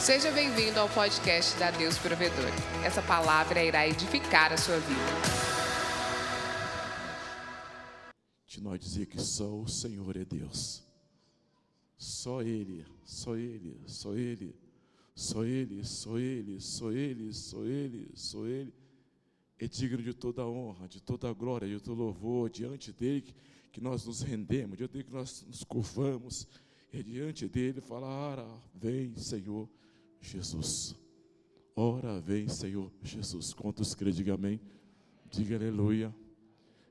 Seja 0.00 0.32
bem-vindo 0.32 0.80
ao 0.80 0.88
podcast 0.88 1.58
da 1.58 1.70
Deus 1.70 1.98
Provedor. 1.98 2.48
Essa 2.82 3.02
palavra 3.02 3.62
irá 3.62 3.86
edificar 3.86 4.50
a 4.50 4.56
sua 4.56 4.78
vida. 4.78 4.98
De 8.46 8.62
nós 8.62 8.80
dizer 8.80 9.04
que 9.04 9.20
só 9.20 9.60
o 9.60 9.68
Senhor 9.68 10.16
é 10.16 10.24
Deus. 10.24 10.82
Só 11.98 12.40
Ele, 12.40 12.86
só 13.04 13.36
Ele, 13.36 13.78
só 13.86 14.14
Ele, 14.14 14.56
só 15.14 15.44
Ele, 15.44 15.84
só 15.84 16.16
Ele, 16.16 16.58
só 16.58 16.90
Ele, 16.90 17.32
só 17.34 17.62
Ele, 17.62 18.10
só 18.14 18.46
Ele. 18.46 18.74
É 19.58 19.68
digno 19.68 20.02
de 20.02 20.14
toda 20.14 20.46
honra, 20.46 20.88
de 20.88 21.02
toda 21.02 21.30
glória, 21.34 21.68
de 21.68 21.78
todo 21.78 21.98
louvor, 21.98 22.48
diante 22.48 22.90
dele 22.90 23.34
que 23.70 23.82
nós 23.82 24.06
nos 24.06 24.22
rendemos, 24.22 24.78
diante 24.78 24.92
dele 24.92 25.04
que 25.04 25.12
nós 25.12 25.44
nos 25.46 25.62
curvamos, 25.62 26.48
e 26.90 27.02
diante 27.02 27.46
dele 27.46 27.82
falar: 27.82 28.42
Vem, 28.74 29.14
Senhor 29.14 29.68
Jesus. 30.20 30.94
Ora, 31.74 32.20
vem, 32.20 32.48
Senhor 32.48 32.90
Jesus. 33.02 33.52
Quantos 33.52 33.94
creem, 33.94 34.14
diga 34.14 34.34
amém. 34.34 34.60
Diga 35.30 35.56
aleluia. 35.56 36.14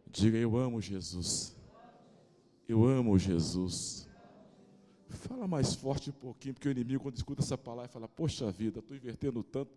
Diga 0.10 0.38
eu 0.38 0.58
amo 0.58 0.82
Jesus. 0.82 1.56
Eu 2.68 2.86
amo 2.86 3.18
Jesus. 3.18 4.08
Fala 5.10 5.48
mais 5.48 5.74
forte 5.76 6.10
um 6.12 6.14
pouquinho, 6.14 6.54
porque 6.54 6.68
o 6.68 6.72
inimigo, 6.72 7.04
quando 7.04 7.16
escuta 7.16 7.42
essa 7.42 7.58
palavra, 7.58 7.90
fala: 7.90 8.08
Poxa 8.08 8.52
vida, 8.52 8.80
estou 8.80 8.96
invertendo 8.96 9.44
tanto. 9.44 9.72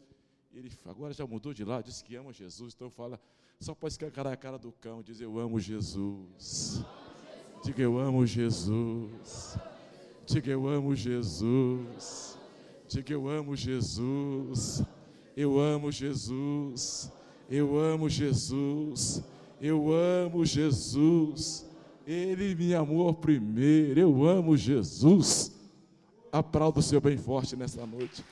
Ele 0.52 0.70
agora 0.84 1.14
já 1.14 1.26
mudou 1.26 1.54
de 1.54 1.64
lado, 1.64 1.86
disse 1.86 2.04
que 2.04 2.14
ama 2.14 2.32
Jesus. 2.32 2.74
Então 2.74 2.90
fala, 2.90 3.18
só 3.62 3.74
pode 3.74 3.94
escancarar 3.94 4.32
a 4.32 4.36
cara 4.36 4.58
do 4.58 4.72
cão, 4.72 5.02
diz: 5.02 5.20
Eu 5.20 5.38
amo 5.38 5.60
Jesus. 5.60 6.84
Diga 7.64 7.82
eu 7.82 7.96
amo 7.96 8.26
Jesus. 8.26 9.56
Diga 10.26 10.50
eu 10.50 10.66
amo 10.66 10.96
Jesus. 10.96 12.36
Diga 12.92 13.14
eu 13.14 13.26
amo 13.26 13.56
Jesus. 13.56 14.82
Eu 15.34 15.58
amo 15.58 15.90
Jesus. 15.90 17.10
Eu 17.48 17.78
amo 17.78 18.06
Jesus. 18.06 19.24
Eu 19.58 19.90
amo 19.90 20.44
Jesus. 20.44 21.66
Ele 22.06 22.54
me 22.54 22.74
amou 22.74 23.14
primeiro. 23.14 23.98
Eu 23.98 24.26
amo 24.26 24.58
Jesus. 24.58 25.58
Aplauda 26.30 26.80
o 26.80 26.82
seu 26.82 27.00
bem 27.00 27.16
forte 27.16 27.56
nessa 27.56 27.86
noite. 27.86 28.22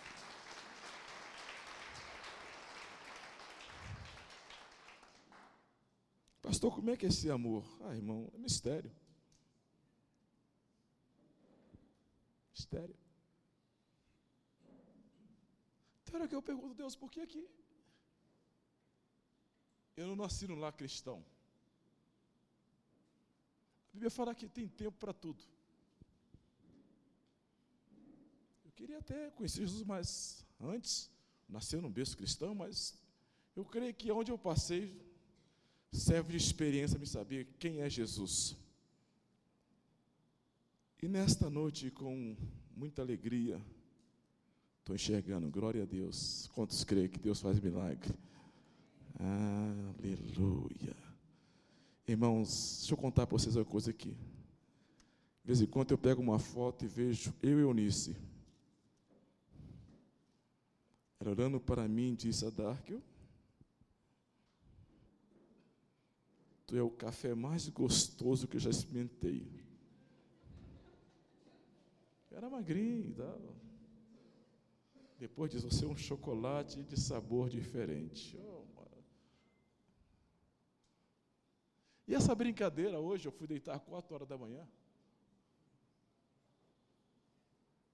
Pastor, 6.42 6.75
como 6.75 6.91
é 6.91 6.98
que 6.98 7.06
é 7.06 7.08
esse 7.08 7.31
amor? 7.31 7.64
Ah, 7.86 7.94
irmão, 7.97 8.31
é 8.34 8.38
mistério. 8.38 8.91
Mistério. 12.53 13.09
Tem 16.11 16.19
hora 16.19 16.28
que 16.28 16.34
eu 16.34 16.42
pergunto, 16.42 16.75
Deus, 16.75 16.97
por 16.97 17.08
que 17.08 17.20
aqui? 17.20 17.48
Eu 19.97 20.08
não 20.08 20.16
nasci 20.16 20.48
no 20.48 20.56
lar 20.56 20.72
cristão. 20.72 21.25
A 23.89 23.92
Bíblia 23.92 24.11
fala 24.11 24.34
que 24.34 24.48
tem 24.48 24.66
tempo 24.66 24.98
para 24.98 25.12
tudo. 25.12 25.41
Eu 28.64 28.72
queria 28.72 28.98
até 28.98 29.31
conhecer 29.31 29.61
Jesus 29.61 29.84
mais 29.84 30.44
antes, 30.61 31.08
nascer 31.48 31.81
num 31.81 31.92
berço 31.92 32.16
cristão, 32.16 32.56
mas 32.56 32.98
eu 33.55 33.64
creio 33.64 33.94
que 33.94 34.11
onde 34.11 34.33
eu 34.33 34.38
passei 34.38 35.00
serve 35.92 36.31
de 36.31 36.38
experiência 36.38 36.98
me 36.98 37.06
saber 37.06 37.47
quem 37.58 37.83
é 37.83 37.88
Jesus. 37.88 38.56
E 41.00 41.06
nesta 41.06 41.48
noite, 41.48 41.88
com 41.91 42.36
muita 42.75 43.00
alegria, 43.00 43.64
estou 44.81 44.95
enxergando, 44.95 45.50
glória 45.50 45.83
a 45.83 45.86
Deus. 45.86 46.50
Quantos 46.55 46.83
creem 46.84 47.09
que 47.09 47.19
Deus 47.19 47.41
faz 47.41 47.61
milagre? 47.61 48.12
Aleluia. 49.19 50.97
Irmãos, 52.06 52.78
deixa 52.78 52.94
eu 52.94 52.99
contar 52.99 53.27
para 53.27 53.38
vocês 53.38 53.54
uma 53.54 53.65
coisa 53.65 53.91
aqui. 53.91 54.10
De 54.10 55.47
vez 55.47 55.60
em 55.60 55.66
quando 55.66 55.93
eu 55.93 55.99
pego 55.99 56.21
uma 56.21 56.38
foto 56.38 56.84
e 56.84 56.88
vejo 56.88 57.32
eu 57.43 57.59
e 57.59 57.62
Eunice. 57.62 58.16
Ela 61.21 61.31
olhando 61.31 61.60
para 61.60 61.87
mim 61.87 62.15
disse 62.15 62.44
a 62.47 62.50
Darkel, 62.50 63.00
Tu 66.66 66.77
é 66.77 66.83
o 66.83 66.88
café 66.88 67.34
mais 67.34 67.69
gostoso 67.69 68.47
que 68.47 68.56
eu 68.56 68.60
já 68.60 68.71
experimentei. 68.71 69.44
Era 72.31 72.49
magrinho 72.49 73.10
e 73.10 73.12
tal. 73.12 73.41
Depois 75.20 75.50
diz, 75.50 75.62
você 75.62 75.84
é 75.84 75.88
um 75.88 75.94
chocolate 75.94 76.82
de 76.82 76.98
sabor 76.98 77.50
diferente. 77.50 78.38
Oh, 78.38 78.64
e 82.08 82.14
essa 82.14 82.34
brincadeira 82.34 82.98
hoje, 82.98 83.28
eu 83.28 83.30
fui 83.30 83.47
deitar 83.47 83.76
às 83.76 83.82
quatro 83.82 84.14
horas 84.14 84.26
da 84.26 84.38
manhã. 84.38 84.66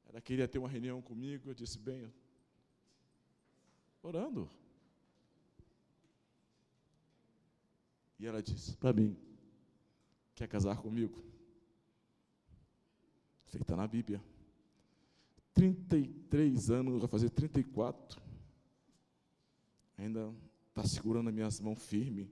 Ela 0.08 0.20
queria 0.20 0.46
ter 0.46 0.58
uma 0.58 0.68
reunião 0.68 1.02
comigo, 1.02 1.50
eu 1.50 1.54
disse, 1.54 1.76
bem, 1.78 2.14
orando. 4.02 4.48
E 8.20 8.26
ela 8.26 8.40
disse 8.40 8.76
para 8.76 8.92
mim: 8.92 9.14
Quer 10.34 10.46
casar 10.48 10.80
comigo? 10.80 11.22
Está 13.52 13.76
na 13.76 13.86
Bíblia. 13.86 14.22
33 15.56 16.70
anos, 16.70 17.00
vai 17.00 17.08
fazer 17.08 17.30
34. 17.30 18.20
Ainda 19.96 20.30
está 20.68 20.84
segurando 20.84 21.28
as 21.30 21.34
minhas 21.34 21.58
mãos 21.60 21.82
firme. 21.82 22.30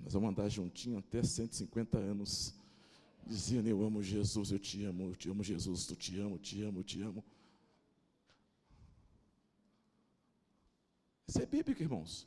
Nós 0.00 0.14
vamos 0.14 0.30
andar 0.30 0.48
juntinho 0.48 0.98
até 0.98 1.22
150 1.22 1.98
anos. 1.98 2.54
Dizendo: 3.26 3.68
Eu 3.68 3.84
amo 3.84 4.02
Jesus, 4.02 4.50
eu 4.50 4.58
te 4.58 4.82
amo, 4.82 5.10
eu 5.10 5.14
te 5.14 5.28
amo, 5.28 5.44
Jesus, 5.44 5.86
tu 5.86 5.94
te 5.94 6.18
amo, 6.18 6.38
te 6.38 6.62
amo, 6.62 6.82
te 6.82 7.02
amo. 7.02 7.22
Isso 11.28 11.40
é 11.40 11.46
bíblico, 11.46 11.82
irmãos. 11.82 12.26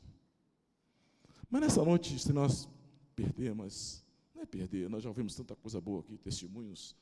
Mas 1.50 1.62
nessa 1.62 1.84
noite, 1.84 2.16
se 2.18 2.32
nós 2.32 2.68
perdermos, 3.16 4.04
não 4.34 4.42
é 4.42 4.46
perder, 4.46 4.88
nós 4.88 5.02
já 5.02 5.08
ouvimos 5.08 5.34
tanta 5.34 5.56
coisa 5.56 5.80
boa 5.80 6.00
aqui, 6.00 6.16
testemunhos, 6.16 6.94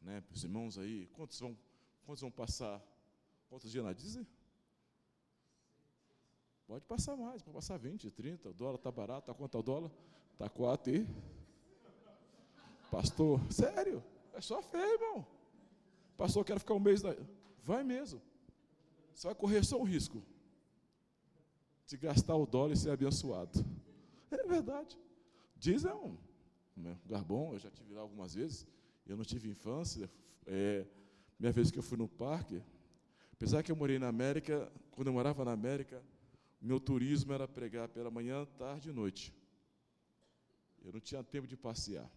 né, 0.00 0.22
os 0.32 0.42
irmãos 0.42 0.78
aí, 0.78 1.06
quantos 1.12 1.38
vão, 1.38 1.56
quantos 2.04 2.22
vão 2.22 2.30
passar, 2.30 2.82
quantos 3.48 3.70
dias 3.70 3.84
na 3.84 3.92
Disney? 3.92 4.26
Pode 6.66 6.84
passar 6.86 7.16
mais, 7.16 7.42
pode 7.42 7.54
passar 7.54 7.76
20, 7.78 8.10
30, 8.10 8.50
o 8.50 8.54
dólar 8.54 8.76
está 8.76 8.90
barato, 8.90 9.20
está 9.20 9.34
quanto 9.34 9.56
é 9.56 9.60
o 9.60 9.62
dólar? 9.62 9.90
Está 10.32 10.48
4 10.48 10.94
e... 10.94 11.06
Pastor, 12.90 13.40
sério, 13.52 14.02
é 14.32 14.40
só 14.40 14.62
fé, 14.62 14.92
irmão. 14.94 15.26
Pastor, 16.16 16.44
quero 16.44 16.60
ficar 16.60 16.74
um 16.74 16.80
mês 16.80 17.02
daí. 17.02 17.18
Vai 17.62 17.82
mesmo. 17.82 18.22
Você 19.12 19.26
vai 19.26 19.34
correr 19.34 19.64
só 19.64 19.80
um 19.80 19.84
risco 19.84 20.22
de 21.86 21.96
gastar 21.96 22.36
o 22.36 22.46
dólar 22.46 22.72
e 22.72 22.76
ser 22.76 22.90
abençoado. 22.90 23.64
É 24.30 24.46
verdade. 24.46 24.98
Diz 25.56 25.84
é 25.84 25.94
um, 25.94 26.16
um 26.76 26.96
lugar 27.04 27.24
bom, 27.24 27.52
eu 27.52 27.58
já 27.58 27.70
tive 27.70 27.94
lá 27.94 28.02
algumas 28.02 28.34
vezes. 28.34 28.66
Eu 29.06 29.16
não 29.16 29.24
tive 29.24 29.48
infância. 29.48 30.10
É, 30.46 30.86
minha 31.44 31.52
vez 31.52 31.70
que 31.70 31.78
eu 31.78 31.82
fui 31.82 31.98
no 31.98 32.08
parque, 32.08 32.62
apesar 33.34 33.62
que 33.62 33.70
eu 33.70 33.76
morei 33.76 33.98
na 33.98 34.08
América, 34.08 34.72
quando 34.92 35.08
eu 35.08 35.12
morava 35.12 35.44
na 35.44 35.52
América, 35.52 36.02
meu 36.58 36.80
turismo 36.80 37.34
era 37.34 37.46
pregar 37.46 37.86
pela 37.86 38.10
manhã, 38.10 38.46
tarde 38.56 38.88
e 38.88 38.92
noite. 38.94 39.30
Eu 40.82 40.90
não 40.90 41.00
tinha 41.00 41.22
tempo 41.22 41.46
de 41.46 41.54
passear. 41.54 42.10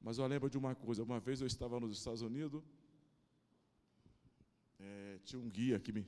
Mas 0.00 0.16
eu 0.16 0.26
lembro 0.26 0.48
de 0.48 0.56
uma 0.56 0.74
coisa: 0.74 1.02
uma 1.02 1.20
vez 1.20 1.42
eu 1.42 1.46
estava 1.46 1.78
nos 1.78 1.98
Estados 1.98 2.22
Unidos, 2.22 2.62
é, 4.78 5.18
tinha 5.22 5.38
um 5.38 5.50
guia 5.50 5.78
que 5.78 5.92
me, 5.92 6.06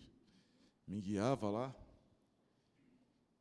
me 0.87 1.02
guiava 1.02 1.50
lá. 1.50 1.76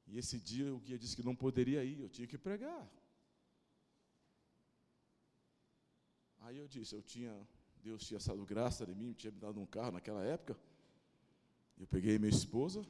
E 0.05 0.17
esse 0.17 0.37
dia 0.37 0.75
o 0.75 0.79
guia 0.81 0.99
disse 0.99 1.15
que 1.15 1.23
não 1.23 1.33
poderia 1.33 1.81
ir, 1.81 2.01
eu 2.01 2.09
tinha 2.09 2.27
que 2.27 2.37
pregar. 2.37 2.91
Aí 6.41 6.57
eu 6.57 6.67
disse, 6.67 6.95
eu 6.95 7.01
tinha, 7.01 7.33
Deus 7.83 8.05
tinha 8.05 8.19
dado 8.19 8.45
graça 8.45 8.85
de 8.85 8.95
mim, 8.95 9.13
tinha 9.13 9.31
me 9.31 9.39
dado 9.39 9.59
um 9.59 9.65
carro 9.65 9.91
naquela 9.91 10.23
época. 10.23 10.57
Eu 11.79 11.87
peguei 11.87 12.17
minha 12.17 12.29
esposa, 12.29 12.85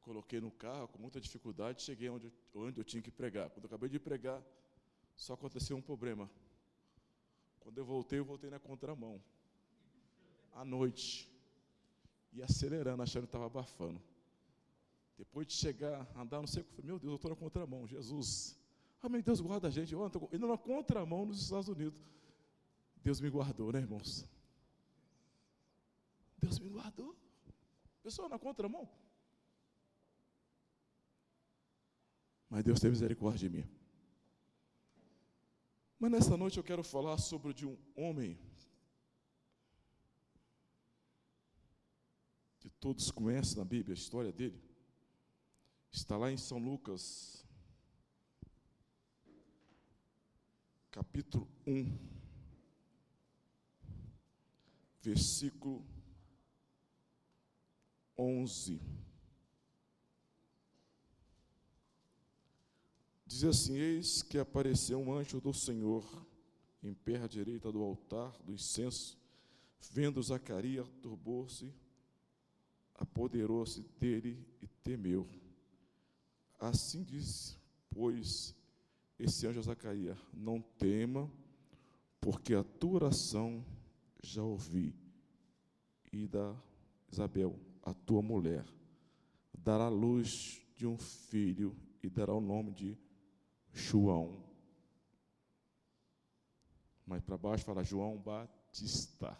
coloquei 0.00 0.40
no 0.40 0.50
carro 0.50 0.88
com 0.88 0.98
muita 0.98 1.20
dificuldade, 1.20 1.82
cheguei 1.82 2.08
onde 2.08 2.26
eu, 2.26 2.32
onde 2.54 2.80
eu 2.80 2.84
tinha 2.84 3.02
que 3.02 3.10
pregar. 3.10 3.48
Quando 3.50 3.64
eu 3.64 3.68
acabei 3.68 3.88
de 3.88 3.98
pregar, 3.98 4.42
só 5.16 5.34
aconteceu 5.34 5.76
um 5.76 5.82
problema. 5.82 6.30
Quando 7.60 7.78
eu 7.78 7.84
voltei, 7.84 8.18
eu 8.18 8.24
voltei 8.24 8.50
na 8.50 8.58
contramão. 8.58 9.22
À 10.52 10.64
noite 10.64 11.30
e 12.32 12.42
acelerando, 12.42 13.02
achando 13.02 13.22
que 13.22 13.28
estava 13.28 13.46
abafando. 13.46 14.00
Depois 15.16 15.46
de 15.46 15.52
chegar, 15.52 16.08
andar, 16.16 16.40
não 16.40 16.46
sei 16.46 16.62
o 16.62 16.64
que, 16.64 16.82
meu 16.82 16.98
Deus, 16.98 17.12
eu 17.12 17.16
estou 17.16 17.30
na 17.30 17.36
contramão, 17.36 17.86
Jesus. 17.86 18.59
Ah, 19.02 19.08
meu 19.08 19.22
Deus, 19.22 19.40
guarda 19.40 19.68
a 19.68 19.70
gente. 19.70 19.92
Eu 19.92 20.06
estou 20.06 20.28
indo 20.32 20.46
na 20.46 20.58
contramão 20.58 21.24
nos 21.24 21.40
Estados 21.42 21.68
Unidos. 21.68 22.02
Deus 23.02 23.20
me 23.20 23.30
guardou, 23.30 23.72
né, 23.72 23.80
irmãos? 23.80 24.26
Deus 26.38 26.58
me 26.58 26.68
guardou. 26.68 27.16
Pessoal, 28.02 28.28
na 28.28 28.38
contramão. 28.38 28.88
Mas 32.48 32.64
Deus 32.64 32.80
teve 32.80 32.90
misericórdia 32.90 33.48
de 33.48 33.56
mim. 33.56 33.68
Mas 35.98 36.10
nessa 36.10 36.36
noite 36.36 36.58
eu 36.58 36.64
quero 36.64 36.82
falar 36.82 37.16
sobre 37.18 37.54
de 37.54 37.66
um 37.66 37.78
homem 37.94 38.38
que 42.58 42.68
todos 42.68 43.10
conhecem 43.10 43.58
na 43.58 43.64
Bíblia, 43.64 43.94
a 43.94 43.98
história 43.98 44.32
dele. 44.32 44.60
Está 45.90 46.16
lá 46.16 46.30
em 46.30 46.36
São 46.36 46.58
Lucas, 46.58 47.39
capítulo 50.90 51.46
1, 51.66 51.96
versículo 55.00 55.84
11. 58.18 58.80
Diz 63.24 63.44
assim: 63.44 63.76
Eis 63.76 64.22
que 64.22 64.38
apareceu 64.38 65.00
um 65.00 65.12
anjo 65.12 65.40
do 65.40 65.54
Senhor 65.54 66.04
em 66.82 66.92
pé 66.92 67.22
à 67.22 67.26
direita 67.26 67.70
do 67.70 67.82
altar 67.82 68.36
do 68.42 68.52
incenso, 68.52 69.16
vendo 69.92 70.22
Zacarias, 70.22 70.88
turbou-se, 71.00 71.72
apoderou-se 72.94 73.82
dele 74.00 74.44
e 74.60 74.66
temeu. 74.66 75.28
Assim 76.58 77.02
diz, 77.02 77.56
pois, 77.90 78.54
esse 79.20 79.46
anjo 79.46 79.60
a 79.60 79.62
Zacarias: 79.62 80.18
Não 80.32 80.60
tema, 80.60 81.30
porque 82.20 82.54
a 82.54 82.64
tua 82.64 82.94
oração 83.04 83.64
já 84.22 84.42
ouvi, 84.42 84.94
e 86.12 86.26
da 86.26 86.56
Isabel, 87.12 87.58
a 87.82 87.92
tua 87.92 88.22
mulher, 88.22 88.64
dará 89.52 89.88
luz 89.88 90.60
de 90.74 90.86
um 90.86 90.96
filho 90.98 91.76
e 92.02 92.08
dará 92.08 92.32
o 92.32 92.40
nome 92.40 92.72
de 92.72 92.98
João. 93.72 94.42
Mas 97.06 97.22
para 97.22 97.36
baixo 97.36 97.64
fala 97.64 97.84
João 97.84 98.16
Batista. 98.16 99.36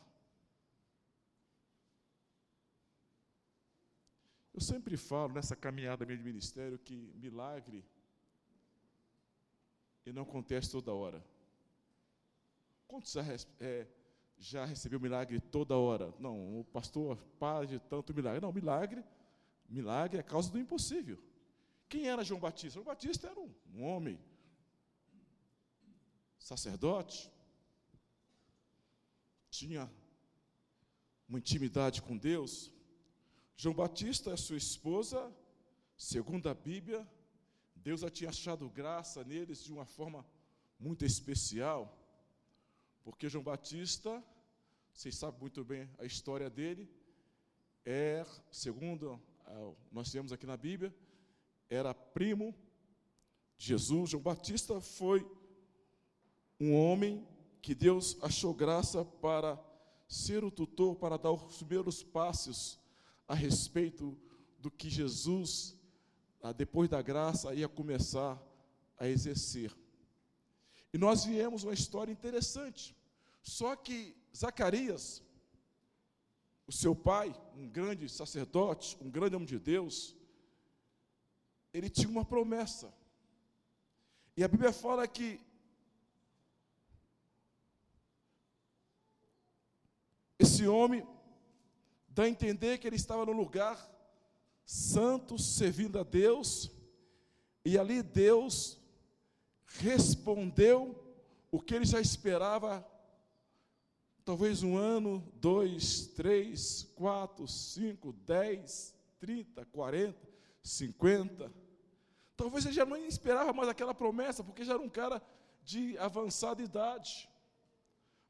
Eu 4.53 4.61
sempre 4.61 4.97
falo 4.97 5.33
nessa 5.33 5.57
caminhada 5.57 6.05
de 6.05 6.17
ministério 6.19 6.79
que 6.79 7.15
milagre 7.15 7.85
e 10.11 10.13
não 10.13 10.23
acontece 10.23 10.71
toda 10.71 10.93
hora. 10.93 11.25
Quantos 12.89 13.13
já, 13.13 13.23
é, 13.61 13.87
já 14.37 14.65
recebeu 14.65 14.99
milagre 14.99 15.41
toda 15.41 15.77
hora? 15.77 16.13
Não, 16.19 16.61
o 16.61 16.65
pastor 16.65 17.17
para 17.39 17.65
de 17.65 17.79
tanto 17.79 18.13
milagre. 18.13 18.41
Não, 18.41 18.53
milagre, 18.53 19.05
milagre 19.69 20.19
é 20.19 20.23
causa 20.23 20.51
do 20.51 20.59
impossível. 20.59 21.17
Quem 21.89 22.09
era 22.09 22.25
João 22.25 22.41
Batista? 22.41 22.75
João 22.75 22.85
Batista 22.85 23.29
era 23.29 23.39
um, 23.39 23.55
um 23.73 23.85
homem, 23.85 24.19
sacerdote, 26.39 27.31
tinha 29.49 29.89
uma 31.29 31.39
intimidade 31.39 32.03
com 32.03 32.17
Deus. 32.17 32.73
João 33.57 33.75
Batista, 33.75 34.37
sua 34.37 34.57
esposa, 34.57 35.33
segundo 35.97 36.49
a 36.49 36.55
Bíblia, 36.55 37.09
Deus 37.83 38.03
já 38.03 38.11
tinha 38.11 38.31
achado 38.31 38.69
graça 38.69 39.25
neles 39.25 39.65
de 39.65 39.73
uma 39.73 39.87
forma 39.87 40.25
muito 40.79 41.05
especial, 41.05 41.99
porque 43.03 43.29
João 43.29 43.43
Batista, 43.43 44.23
vocês 44.93 45.17
sabem 45.17 45.41
muito 45.41 45.65
bem 45.65 45.89
a 45.99 46.05
história 46.05 46.51
dele, 46.51 46.89
é, 47.85 48.27
segundo 48.51 49.21
ah, 49.47 49.73
nós 49.91 50.13
temos 50.13 50.31
aqui 50.31 50.47
na 50.47 50.57
Bíblia, 50.57 50.95
era 51.71 51.95
primo 51.95 52.55
de 53.57 53.67
Jesus. 53.67 54.11
João 54.11 54.23
Batista 54.23 54.81
foi 54.81 55.27
um 56.59 56.75
homem 56.75 57.27
que 57.63 57.75
Deus 57.75 58.19
achou 58.21 58.53
graça 58.53 59.05
para 59.05 59.59
ser 60.07 60.45
o 60.45 60.51
tutor, 60.51 60.97
para 60.97 61.17
dar 61.17 61.31
os 61.31 61.57
primeiros 61.57 62.03
passos 62.03 62.79
a 63.27 63.35
respeito 63.35 64.19
do 64.59 64.71
que 64.71 64.91
Jesus 64.91 65.80
depois 66.57 66.89
da 66.89 67.03
graça, 67.03 67.55
ia 67.55 67.69
começar 67.69 68.41
a 68.99 69.07
exercer. 69.07 69.77
E 70.93 70.99
nós 70.99 71.25
viemos 71.25 71.65
uma 71.65 71.75
história 71.75 72.11
interessante. 72.11 72.97
Só 73.43 73.77
que 73.77 74.17
Zacarias, 74.37 75.23
o 76.67 76.73
seu 76.73 76.95
pai, 76.95 77.35
um 77.55 77.69
grande 77.69 78.09
sacerdote, 78.09 78.97
um 79.01 79.11
grande 79.11 79.37
homem 79.37 79.47
de 79.47 79.59
Deus, 79.59 80.17
ele 81.73 81.89
tinha 81.89 82.09
uma 82.09 82.25
promessa. 82.25 82.93
E 84.37 84.43
a 84.43 84.49
Bíblia 84.49 84.73
fala 84.73 85.07
que 85.07 85.41
esse 90.39 90.67
homem 90.67 91.07
dá 92.09 92.25
a 92.25 92.29
entender 92.29 92.79
que 92.79 92.87
ele 92.87 92.97
estava 92.97 93.25
no 93.27 93.33
lugar 93.33 93.77
santos 94.71 95.57
servindo 95.57 95.99
a 95.99 96.05
Deus, 96.05 96.71
e 97.65 97.77
ali 97.77 98.05
Deus 98.05 98.79
respondeu 99.65 100.97
o 101.51 101.61
que 101.61 101.75
ele 101.75 101.85
já 101.85 102.01
esperava, 102.01 102.87
talvez 104.25 104.63
um 104.63 104.77
ano, 104.77 105.27
dois, 105.35 106.07
três, 106.07 106.85
quatro, 106.95 107.49
cinco, 107.49 108.13
dez, 108.13 108.95
trinta, 109.19 109.65
quarenta, 109.67 110.29
cinquenta. 110.63 111.53
Talvez 112.37 112.65
ele 112.65 112.75
já 112.75 112.87
não 112.87 112.97
esperava 112.97 113.53
mais 113.53 113.69
aquela 113.69 113.93
promessa, 113.93 114.45
porque 114.45 114.65
já 114.65 114.75
era 114.75 114.83
um 114.83 114.89
cara 114.89 115.21
de 115.65 115.99
avançada 115.99 116.63
idade. 116.63 117.29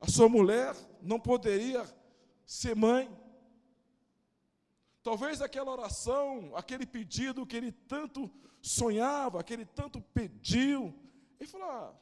A 0.01 0.09
sua 0.09 0.27
mulher 0.27 0.75
não 1.03 1.21
poderia 1.21 1.87
ser 2.47 2.75
mãe. 2.75 3.15
Talvez 5.03 5.41
aquela 5.41 5.71
oração, 5.71 6.53
aquele 6.55 6.85
pedido 6.85 7.47
que 7.47 7.57
ele 7.57 7.73
tanto 7.73 8.31
sonhava, 8.61 9.43
que 9.43 9.53
ele 9.53 9.65
tanto 9.65 10.01
pediu, 10.01 10.95
ele 11.39 11.49
falou: 11.49 11.69
ah, 11.69 11.95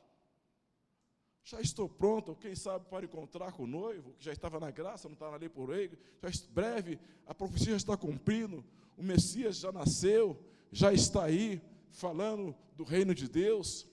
já 1.44 1.60
estou 1.60 1.88
pronto, 1.88 2.34
quem 2.34 2.54
sabe 2.54 2.84
para 2.90 3.04
encontrar 3.04 3.52
com 3.52 3.62
o 3.62 3.66
noivo, 3.66 4.12
que 4.18 4.24
já 4.24 4.32
estava 4.32 4.58
na 4.60 4.70
graça, 4.70 5.08
não 5.08 5.14
estava 5.14 5.36
ali 5.36 5.48
por 5.48 5.74
ele, 5.74 5.98
já 6.22 6.30
breve 6.50 6.98
a 7.26 7.34
profecia 7.34 7.70
já 7.70 7.76
está 7.76 7.96
cumprindo, 7.96 8.64
o 8.96 9.02
Messias 9.02 9.56
já 9.56 9.70
nasceu, 9.70 10.42
já 10.72 10.92
está 10.92 11.24
aí 11.24 11.62
falando 11.90 12.54
do 12.74 12.84
reino 12.84 13.14
de 13.14 13.28
Deus. 13.28 13.86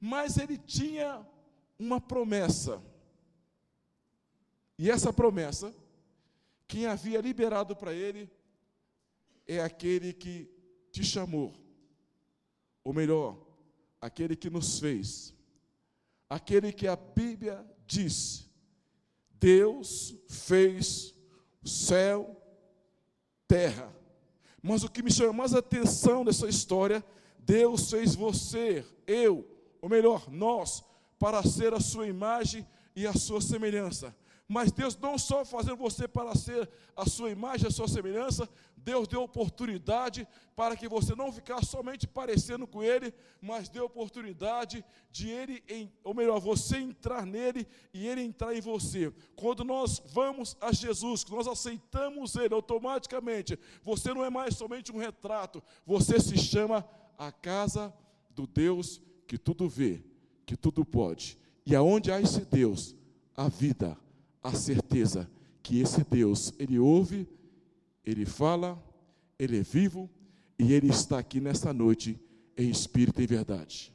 Mas 0.00 0.38
ele 0.38 0.56
tinha 0.56 1.26
uma 1.78 2.00
promessa. 2.00 2.82
E 4.78 4.90
essa 4.90 5.12
promessa 5.12 5.74
quem 6.68 6.86
havia 6.86 7.20
liberado 7.20 7.74
para 7.76 7.92
ele 7.92 8.30
é 9.46 9.60
aquele 9.60 10.12
que 10.12 10.50
te 10.90 11.04
chamou, 11.04 11.54
ou 12.82 12.92
melhor, 12.92 13.38
aquele 14.00 14.34
que 14.34 14.50
nos 14.50 14.78
fez, 14.78 15.34
aquele 16.28 16.72
que 16.72 16.88
a 16.88 16.96
Bíblia 16.96 17.64
diz: 17.86 18.50
Deus 19.30 20.14
fez 20.28 21.14
céu, 21.64 22.40
terra. 23.46 23.94
Mas 24.62 24.82
o 24.82 24.90
que 24.90 25.02
me 25.02 25.12
chama 25.12 25.32
mais 25.32 25.54
atenção 25.54 26.24
dessa 26.24 26.48
história, 26.48 27.04
Deus 27.38 27.90
fez 27.90 28.14
você, 28.14 28.84
eu, 29.06 29.48
ou 29.80 29.88
melhor, 29.88 30.28
nós, 30.30 30.82
para 31.18 31.42
ser 31.42 31.72
a 31.72 31.80
sua 31.80 32.06
imagem 32.06 32.66
e 32.94 33.06
a 33.06 33.12
sua 33.12 33.40
semelhança. 33.40 34.16
Mas 34.48 34.70
Deus 34.70 34.96
não 34.96 35.18
só 35.18 35.44
fazendo 35.44 35.76
você 35.76 36.06
para 36.06 36.34
ser 36.36 36.68
a 36.94 37.04
sua 37.04 37.30
imagem, 37.30 37.66
a 37.66 37.70
sua 37.70 37.88
semelhança, 37.88 38.48
Deus 38.76 39.08
deu 39.08 39.22
oportunidade 39.22 40.28
para 40.54 40.76
que 40.76 40.88
você 40.88 41.16
não 41.16 41.32
ficasse 41.32 41.66
somente 41.66 42.06
parecendo 42.06 42.64
com 42.64 42.80
Ele, 42.80 43.12
mas 43.40 43.68
deu 43.68 43.84
oportunidade 43.84 44.84
de 45.10 45.28
Ele, 45.28 45.64
em, 45.68 45.92
ou 46.04 46.14
melhor, 46.14 46.38
você 46.38 46.76
entrar 46.76 47.26
nele 47.26 47.66
e 47.92 48.06
Ele 48.06 48.22
entrar 48.22 48.54
em 48.54 48.60
você. 48.60 49.12
Quando 49.34 49.64
nós 49.64 50.00
vamos 50.06 50.56
a 50.60 50.70
Jesus, 50.70 51.24
nós 51.24 51.48
aceitamos 51.48 52.36
Ele 52.36 52.54
automaticamente, 52.54 53.58
você 53.82 54.14
não 54.14 54.24
é 54.24 54.30
mais 54.30 54.54
somente 54.54 54.92
um 54.92 54.98
retrato, 54.98 55.60
você 55.84 56.20
se 56.20 56.38
chama 56.38 56.88
a 57.18 57.32
casa 57.32 57.92
do 58.30 58.46
Deus 58.46 59.00
que 59.26 59.36
tudo 59.36 59.68
vê, 59.68 60.04
que 60.46 60.56
tudo 60.56 60.84
pode. 60.84 61.36
E 61.66 61.74
aonde 61.74 62.12
há 62.12 62.20
esse 62.20 62.44
Deus, 62.44 62.94
a 63.36 63.48
vida 63.48 63.98
a 64.46 64.52
certeza 64.52 65.28
que 65.62 65.80
esse 65.80 66.04
Deus, 66.04 66.52
Ele 66.58 66.78
ouve, 66.78 67.28
Ele 68.04 68.24
fala, 68.24 68.80
Ele 69.38 69.58
é 69.58 69.62
vivo 69.62 70.08
e 70.58 70.72
Ele 70.72 70.88
está 70.88 71.18
aqui 71.18 71.40
nesta 71.40 71.72
noite 71.72 72.20
em 72.56 72.70
espírito 72.70 73.20
e 73.20 73.26
verdade. 73.26 73.92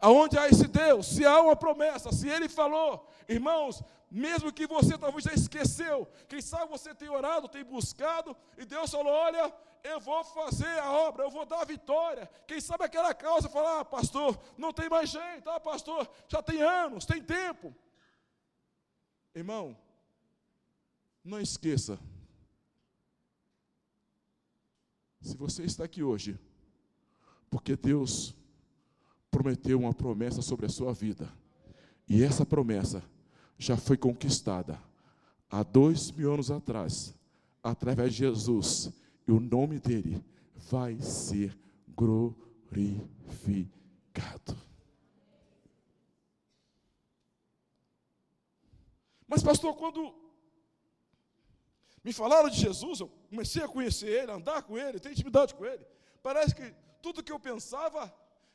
Aonde 0.00 0.38
há 0.38 0.46
esse 0.48 0.68
Deus, 0.68 1.06
se 1.06 1.24
há 1.24 1.40
uma 1.40 1.56
promessa, 1.56 2.12
se 2.12 2.28
Ele 2.28 2.48
falou, 2.48 3.08
irmãos, 3.28 3.82
mesmo 4.10 4.52
que 4.52 4.66
você 4.66 4.96
talvez 4.96 5.24
já 5.24 5.32
esqueceu, 5.32 6.06
quem 6.28 6.40
sabe 6.40 6.70
você 6.70 6.94
tem 6.94 7.08
orado, 7.08 7.48
tem 7.48 7.64
buscado, 7.64 8.36
e 8.56 8.64
Deus 8.64 8.90
falou: 8.90 9.12
Olha, 9.12 9.52
eu 9.82 9.98
vou 10.00 10.22
fazer 10.24 10.78
a 10.78 10.92
obra, 10.92 11.24
eu 11.24 11.30
vou 11.30 11.44
dar 11.44 11.62
a 11.62 11.64
vitória. 11.64 12.30
Quem 12.46 12.60
sabe 12.60 12.84
aquela 12.84 13.14
causa 13.14 13.48
falar, 13.48 13.80
ah, 13.80 13.84
pastor, 13.84 14.38
não 14.56 14.72
tem 14.72 14.88
mais 14.88 15.10
jeito, 15.10 15.48
ah, 15.50 15.60
pastor, 15.60 16.08
já 16.28 16.42
tem 16.42 16.62
anos, 16.62 17.04
tem 17.04 17.22
tempo. 17.22 17.74
Irmão, 19.38 19.76
não 21.24 21.40
esqueça, 21.40 21.98
se 25.20 25.36
você 25.36 25.62
está 25.62 25.84
aqui 25.84 26.02
hoje, 26.02 26.36
porque 27.48 27.76
Deus 27.76 28.34
prometeu 29.30 29.78
uma 29.78 29.94
promessa 29.94 30.42
sobre 30.42 30.66
a 30.66 30.68
sua 30.68 30.92
vida, 30.92 31.32
e 32.08 32.24
essa 32.24 32.44
promessa 32.44 33.00
já 33.56 33.76
foi 33.76 33.96
conquistada 33.96 34.82
há 35.48 35.62
dois 35.62 36.10
mil 36.10 36.34
anos 36.34 36.50
atrás, 36.50 37.14
através 37.62 38.14
de 38.14 38.18
Jesus, 38.18 38.90
e 39.24 39.30
o 39.30 39.38
nome 39.38 39.78
dele 39.78 40.20
vai 40.68 41.00
ser 41.00 41.56
glorificado. 41.96 43.08
Mas, 49.28 49.42
pastor, 49.42 49.76
quando 49.76 50.14
me 52.02 52.12
falaram 52.12 52.48
de 52.48 52.58
Jesus, 52.58 53.00
eu 53.00 53.08
comecei 53.28 53.62
a 53.62 53.68
conhecer 53.68 54.08
ele, 54.08 54.30
a 54.30 54.34
andar 54.36 54.62
com 54.62 54.78
ele, 54.78 54.98
ter 54.98 55.12
intimidade 55.12 55.54
com 55.54 55.64
ele. 55.64 55.86
Parece 56.22 56.54
que 56.54 56.74
tudo 57.02 57.22
que 57.22 57.30
eu 57.30 57.38
pensava 57.38 58.12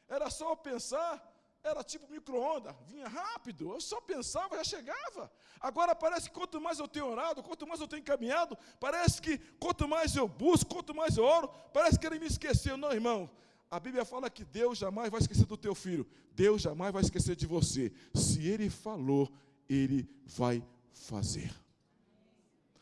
era 0.10 0.30
só 0.30 0.56
pensar 0.56 1.30
era 1.64 1.82
tipo 1.82 2.12
micro-ondas, 2.12 2.76
vinha 2.86 3.08
rápido, 3.08 3.72
eu 3.72 3.80
só 3.80 4.02
pensava, 4.02 4.58
já 4.58 4.64
chegava. 4.66 5.32
Agora 5.62 5.96
parece 5.96 6.30
que 6.30 6.36
quanto 6.36 6.60
mais 6.60 6.78
eu 6.78 6.90
tenho 6.90 7.08
orado, 7.08 7.42
quanto 7.42 7.66
mais 7.66 7.80
eu 7.80 7.88
tenho 7.88 8.04
caminhado, 8.04 8.58
parece 8.82 9.22
que 9.22 9.38
quanto 9.60 9.88
mais 9.88 10.14
eu 10.14 10.28
busco, 10.28 10.76
quanto 10.76 10.94
mais 10.94 11.16
eu 11.16 11.24
oro, 11.24 11.48
parece 11.72 11.98
que 11.98 12.06
ele 12.06 12.20
me 12.20 12.28
esqueceu. 12.28 12.76
Não, 12.76 12.92
irmão, 12.92 13.30
a 13.72 13.80
Bíblia 13.80 14.04
fala 14.04 14.30
que 14.30 14.44
Deus 14.44 14.78
jamais 14.78 15.10
vai 15.10 15.22
esquecer 15.22 15.46
do 15.46 15.56
teu 15.56 15.74
filho, 15.74 16.06
Deus 16.34 16.62
jamais 16.62 16.92
vai 16.92 17.02
esquecer 17.02 17.34
de 17.34 17.48
você. 17.48 17.94
Se 18.14 18.46
ele 18.46 18.70
falou, 18.70 19.32
ele 19.70 20.08
vai 20.26 20.64
fazer. 20.94 21.54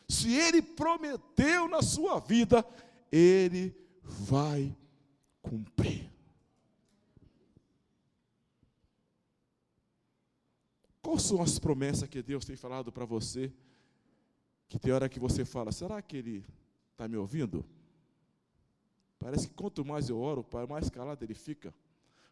Se 0.08 0.34
ele 0.34 0.62
prometeu 0.62 1.68
na 1.68 1.82
sua 1.82 2.20
vida, 2.20 2.66
ele 3.12 3.76
vai 4.04 4.76
cumprir. 5.42 6.12
Quais 11.02 11.24
são 11.24 11.42
as 11.42 11.58
promessas 11.58 12.08
que 12.08 12.22
Deus 12.22 12.46
tem 12.46 12.56
falado 12.56 12.92
para 12.92 13.06
você? 13.06 13.52
Que 14.70 14.80
tem 14.80 14.94
hora 14.94 15.10
que 15.10 15.20
você 15.20 15.44
fala, 15.44 15.72
será 15.72 16.02
que 16.02 16.16
Ele 16.16 16.46
está 16.92 17.08
me 17.08 17.18
ouvindo? 17.18 17.66
Parece 19.20 19.48
que 19.48 19.54
quanto 19.54 19.84
mais 19.84 20.10
eu 20.10 20.18
oro, 20.18 20.46
mais 20.70 20.90
calado 20.90 21.24
Ele 21.26 21.34
fica. 21.34 21.74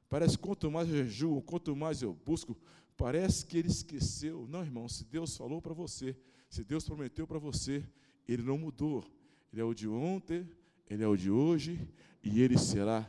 Parece 0.09 0.37
que 0.37 0.43
quanto 0.43 0.71
mais 0.71 0.89
eu 0.89 0.95
jejuo, 1.05 1.41
quanto 1.41 1.75
mais 1.75 2.01
eu 2.01 2.13
busco, 2.25 2.57
parece 2.97 3.45
que 3.45 3.57
Ele 3.57 3.67
esqueceu. 3.67 4.47
Não, 4.49 4.61
irmão, 4.61 4.89
se 4.89 5.05
Deus 5.05 5.37
falou 5.37 5.61
para 5.61 5.73
você, 5.73 6.17
se 6.49 6.63
Deus 6.63 6.83
prometeu 6.83 7.27
para 7.27 7.37
você, 7.37 7.87
Ele 8.27 8.41
não 8.41 8.57
mudou. 8.57 9.05
Ele 9.53 9.61
é 9.61 9.65
o 9.65 9.73
de 9.73 9.87
ontem, 9.87 10.49
Ele 10.89 11.03
é 11.03 11.07
o 11.07 11.15
de 11.15 11.29
hoje 11.29 11.87
e 12.23 12.41
Ele 12.41 12.57
será 12.57 13.07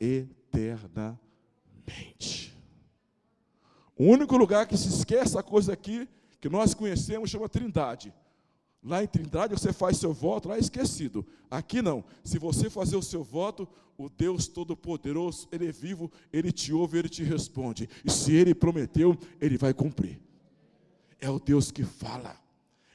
eternamente. 0.00 1.22
O 3.96 4.04
único 4.04 4.36
lugar 4.36 4.66
que 4.66 4.76
se 4.76 4.88
esquece 4.88 5.38
a 5.38 5.42
coisa 5.42 5.72
aqui 5.72 6.08
que 6.40 6.48
nós 6.48 6.74
conhecemos 6.74 7.30
chama 7.30 7.48
Trindade. 7.48 8.12
Lá 8.84 9.02
em 9.02 9.06
Trindade 9.06 9.54
você 9.54 9.72
faz 9.72 9.96
seu 9.96 10.12
voto, 10.12 10.48
lá 10.48 10.56
é 10.56 10.60
esquecido. 10.60 11.24
Aqui 11.50 11.80
não. 11.80 12.04
Se 12.24 12.38
você 12.38 12.68
fazer 12.68 12.96
o 12.96 13.02
seu 13.02 13.22
voto, 13.22 13.68
o 13.96 14.08
Deus 14.08 14.48
Todo-Poderoso, 14.48 15.46
Ele 15.52 15.68
é 15.68 15.72
vivo, 15.72 16.10
Ele 16.32 16.50
te 16.50 16.72
ouve, 16.72 16.98
Ele 16.98 17.08
te 17.08 17.22
responde. 17.22 17.88
E 18.04 18.10
se 18.10 18.32
Ele 18.32 18.54
prometeu, 18.54 19.16
Ele 19.40 19.56
vai 19.56 19.72
cumprir. 19.72 20.20
É 21.20 21.30
o 21.30 21.38
Deus 21.38 21.70
que 21.70 21.84
fala, 21.84 22.36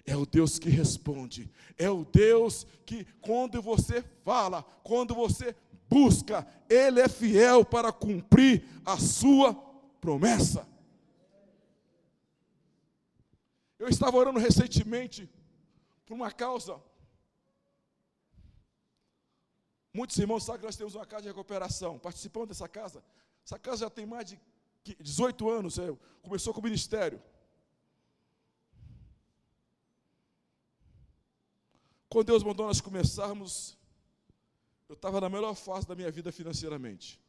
é 0.06 0.17
o 0.17 0.25
Deus 0.25 0.60
que 0.60 0.70
responde, 0.70 1.50
é 1.77 1.89
o 1.89 2.03
Deus 2.03 2.67
que, 2.86 3.08
quando 3.22 3.62
você 3.62 4.03
fala, 4.25 4.63
quando 4.84 5.15
você 5.15 5.56
busca, 5.89 6.46
Ele 6.70 7.00
é 7.00 7.08
fiel 7.08 7.63
para 7.63 7.94
cumprir 7.94 8.65
a 8.86 8.98
sua 8.98 9.53
promessa. 10.01 10.67
Eu 13.79 13.88
estava 13.88 14.17
orando 14.17 14.39
recentemente 14.39 15.29
por 16.07 16.15
uma 16.15 16.31
causa. 16.31 16.81
Muitos 19.93 20.17
irmãos 20.17 20.43
sabem 20.43 20.61
que 20.61 20.65
nós 20.65 20.75
temos 20.75 20.95
uma 20.95 21.05
casa 21.05 21.23
de 21.23 21.27
recuperação. 21.27 21.99
Participando 21.99 22.47
dessa 22.47 22.67
casa. 22.67 23.03
Essa 23.45 23.59
casa 23.59 23.81
já 23.85 23.89
tem 23.89 24.05
mais 24.05 24.25
de 24.25 24.39
18 24.99 25.49
anos. 25.49 25.77
É, 25.77 25.95
começou 26.23 26.53
com 26.53 26.61
o 26.61 26.63
ministério. 26.63 27.21
Quando 32.09 32.27
Deus 32.27 32.41
mandou 32.41 32.65
nós 32.65 32.81
começarmos, 32.81 33.77
eu 34.89 34.95
estava 34.95 35.21
na 35.21 35.29
melhor 35.29 35.53
fase 35.53 35.85
da 35.85 35.95
minha 35.95 36.09
vida 36.09 36.31
financeiramente. 36.31 37.21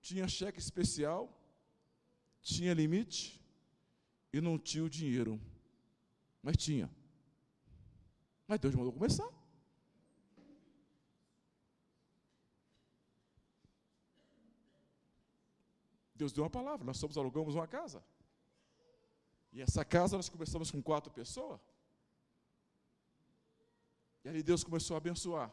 Tinha 0.00 0.26
cheque 0.28 0.58
especial 0.58 1.22
tinha 2.42 2.74
limite 2.74 3.40
e 4.32 4.40
não 4.40 4.58
tinha 4.58 4.84
o 4.84 4.90
dinheiro. 4.90 5.40
Mas 6.42 6.56
tinha. 6.56 6.90
Mas 8.46 8.58
Deus 8.58 8.74
mandou 8.74 8.92
começar. 8.92 9.28
Deus 16.14 16.32
deu 16.32 16.44
uma 16.44 16.50
palavra, 16.50 16.86
nós 16.86 16.98
somos 16.98 17.18
alugamos 17.18 17.54
uma 17.54 17.66
casa. 17.66 18.02
E 19.52 19.60
essa 19.60 19.84
casa 19.84 20.16
nós 20.16 20.28
começamos 20.28 20.70
com 20.70 20.80
quatro 20.80 21.12
pessoas. 21.12 21.60
E 24.24 24.28
ali 24.28 24.42
Deus 24.42 24.62
começou 24.62 24.94
a 24.94 24.98
abençoar. 24.98 25.52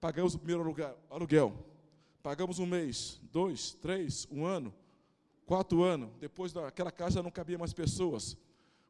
Pagamos 0.00 0.34
o 0.34 0.38
primeiro 0.38 0.62
aluguel. 1.08 1.52
Pagamos 2.22 2.58
um 2.58 2.66
mês, 2.66 3.20
dois, 3.32 3.72
três, 3.72 4.26
um 4.30 4.44
ano. 4.44 4.74
Quatro 5.46 5.82
anos, 5.82 6.10
depois 6.18 6.52
daquela 6.52 6.90
casa 6.90 7.22
não 7.22 7.30
cabia 7.30 7.58
mais 7.58 7.72
pessoas. 7.72 8.36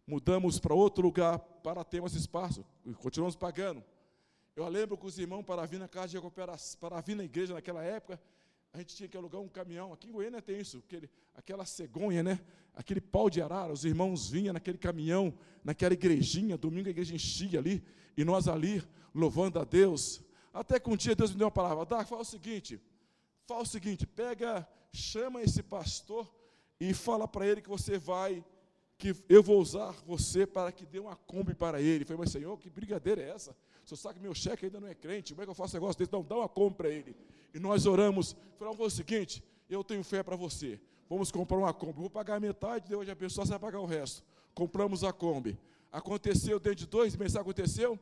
Mudamos 0.06 0.60
para 0.60 0.74
outro 0.74 1.02
lugar 1.02 1.38
para 1.38 1.82
ter 1.82 2.00
mais 2.00 2.14
espaço. 2.14 2.64
E 2.84 2.92
continuamos 2.94 3.34
pagando. 3.34 3.82
Eu 4.54 4.68
lembro 4.68 4.96
que 4.96 5.06
os 5.06 5.18
irmãos, 5.18 5.42
para 5.42 5.66
vir 5.66 5.80
na 5.80 5.88
casa 5.88 6.08
de 6.08 6.16
recuperação, 6.16 6.78
para 6.78 7.00
vir 7.00 7.16
na 7.16 7.24
igreja 7.24 7.54
naquela 7.54 7.82
época, 7.82 8.20
a 8.72 8.78
gente 8.78 8.94
tinha 8.94 9.08
que 9.08 9.16
alugar 9.16 9.40
um 9.40 9.48
caminhão. 9.48 9.92
Aqui 9.92 10.08
em 10.08 10.12
Goiânia 10.12 10.40
tem 10.40 10.60
isso, 10.60 10.78
aquele, 10.78 11.10
aquela 11.34 11.64
cegonha, 11.64 12.22
né? 12.22 12.38
Aquele 12.74 13.00
pau 13.00 13.28
de 13.28 13.42
arara. 13.42 13.72
Os 13.72 13.84
irmãos 13.84 14.30
vinham 14.30 14.52
naquele 14.52 14.78
caminhão, 14.78 15.34
naquela 15.64 15.94
igrejinha. 15.94 16.56
Domingo 16.56 16.86
a 16.86 16.90
igreja 16.90 17.14
enchia 17.14 17.58
ali. 17.58 17.82
E 18.16 18.24
nós 18.24 18.46
ali, 18.46 18.80
louvando 19.12 19.58
a 19.58 19.64
Deus. 19.64 20.22
Até 20.52 20.78
que 20.78 20.88
um 20.88 20.96
dia 20.96 21.16
Deus 21.16 21.32
me 21.32 21.38
deu 21.38 21.46
uma 21.46 21.50
palavra. 21.50 21.84
Dá, 21.84 22.04
fala 22.04 22.22
o 22.22 22.24
seguinte. 22.24 22.80
Fala 23.46 23.62
o 23.62 23.66
seguinte, 23.66 24.06
pega, 24.06 24.66
chama 24.92 25.42
esse 25.42 25.62
pastor 25.62 26.32
e 26.80 26.92
fala 26.92 27.26
para 27.26 27.46
ele 27.46 27.60
que 27.60 27.68
você 27.68 27.98
vai, 27.98 28.44
que 28.98 29.14
eu 29.28 29.42
vou 29.42 29.60
usar 29.60 29.92
você 30.06 30.46
para 30.46 30.72
que 30.72 30.84
dê 30.84 30.98
uma 30.98 31.16
Kombi 31.16 31.54
para 31.54 31.80
ele. 31.80 32.02
Eu 32.02 32.06
falei, 32.06 32.20
mas 32.20 32.30
Senhor, 32.30 32.58
que 32.58 32.68
brigadeira 32.70 33.22
é 33.22 33.30
essa? 33.30 33.56
Senhor 33.84 33.98
sabe 33.98 34.14
que 34.14 34.22
meu 34.22 34.34
cheque 34.34 34.66
ainda 34.66 34.80
não 34.80 34.88
é 34.88 34.94
crente, 34.94 35.34
como 35.34 35.42
é 35.42 35.44
que 35.44 35.50
eu 35.50 35.54
faço 35.54 35.74
negócio 35.74 35.98
desse? 35.98 36.12
Não, 36.12 36.22
dá 36.22 36.36
uma 36.36 36.48
Kombi 36.48 36.76
para 36.76 36.88
ele. 36.88 37.14
E 37.52 37.58
nós 37.58 37.86
oramos, 37.86 38.34
falamos 38.58 38.80
o 38.80 38.90
seguinte, 38.90 39.42
eu 39.68 39.84
tenho 39.84 40.02
fé 40.02 40.22
para 40.22 40.36
você, 40.36 40.80
vamos 41.08 41.30
comprar 41.30 41.58
uma 41.58 41.72
Kombi, 41.72 42.00
vou 42.00 42.10
pagar 42.10 42.40
metade, 42.40 42.88
Deus 42.88 43.06
já 43.06 43.14
pensou, 43.14 43.44
você 43.44 43.50
vai 43.50 43.58
pagar 43.58 43.80
o 43.80 43.86
resto. 43.86 44.24
Compramos 44.54 45.04
a 45.04 45.12
Kombi. 45.12 45.58
Aconteceu 45.92 46.58
dentro 46.58 46.80
de 46.80 46.86
dois 46.86 47.14
meses, 47.16 47.36
aconteceu? 47.36 47.98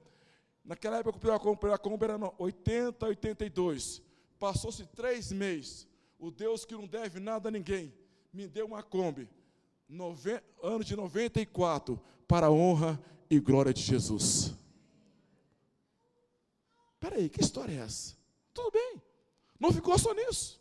Naquela 0.64 0.98
época 0.98 1.18
eu 1.28 1.40
comprei 1.40 1.72
a 1.72 1.74
a 1.74 1.78
Kombi 1.78 2.04
era 2.04 2.18
80, 2.38 3.06
82. 3.06 4.02
Passou-se 4.38 4.86
três 4.86 5.32
meses. 5.32 5.88
O 6.18 6.30
Deus 6.30 6.64
que 6.64 6.74
não 6.74 6.86
deve 6.86 7.18
nada 7.18 7.48
a 7.48 7.52
ninguém, 7.52 7.92
me 8.32 8.48
deu 8.48 8.66
uma 8.66 8.82
Kombi, 8.82 9.28
nove, 9.88 10.40
ano 10.62 10.82
de 10.82 10.96
94, 10.96 12.00
para 12.26 12.46
a 12.46 12.50
honra 12.50 12.98
e 13.28 13.38
glória 13.38 13.72
de 13.72 13.82
Jesus. 13.82 14.54
Espera 16.94 17.16
aí, 17.16 17.28
que 17.28 17.40
história 17.40 17.72
é 17.72 17.84
essa? 17.84 18.16
Tudo 18.54 18.70
bem, 18.70 19.02
não 19.60 19.72
ficou 19.72 19.98
só 19.98 20.14
nisso. 20.14 20.60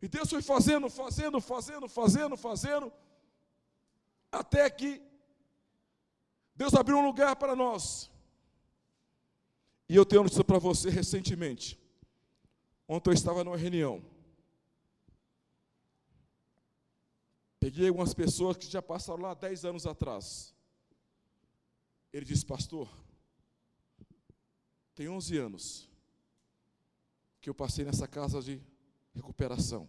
E 0.00 0.08
Deus 0.08 0.30
foi 0.30 0.40
fazendo, 0.40 0.88
fazendo, 0.88 1.40
fazendo, 1.40 1.88
fazendo, 1.88 2.36
fazendo, 2.36 2.92
até 4.32 4.70
que 4.70 5.02
Deus 6.54 6.74
abriu 6.74 6.96
um 6.96 7.04
lugar 7.04 7.36
para 7.36 7.54
nós. 7.54 8.10
E 9.88 9.96
eu 9.96 10.06
tenho 10.06 10.20
uma 10.20 10.24
notícia 10.24 10.44
para 10.44 10.58
você 10.58 10.88
recentemente. 10.88 11.78
Ontem 12.88 13.10
eu 13.10 13.14
estava 13.14 13.44
numa 13.44 13.56
reunião. 13.56 14.02
Peguei 17.60 17.88
algumas 17.88 18.14
pessoas 18.14 18.56
que 18.56 18.66
já 18.66 18.80
passaram 18.80 19.20
lá 19.20 19.34
10 19.34 19.66
anos 19.66 19.86
atrás. 19.86 20.54
Ele 22.12 22.24
disse, 22.24 22.44
pastor, 22.44 22.88
tem 24.94 25.08
11 25.08 25.36
anos 25.36 25.88
que 27.40 27.48
eu 27.48 27.54
passei 27.54 27.84
nessa 27.84 28.08
casa 28.08 28.42
de 28.42 28.60
recuperação. 29.14 29.88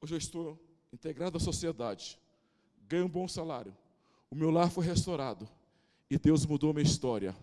Hoje 0.00 0.14
eu 0.14 0.18
estou 0.18 0.58
integrado 0.92 1.38
à 1.38 1.40
sociedade, 1.40 2.18
ganho 2.88 3.06
um 3.06 3.08
bom 3.08 3.26
salário, 3.26 3.74
o 4.30 4.34
meu 4.34 4.50
lar 4.50 4.70
foi 4.70 4.84
restaurado 4.84 5.48
e 6.10 6.18
Deus 6.18 6.44
mudou 6.44 6.70
a 6.70 6.74
minha 6.74 6.86
história. 6.86 7.36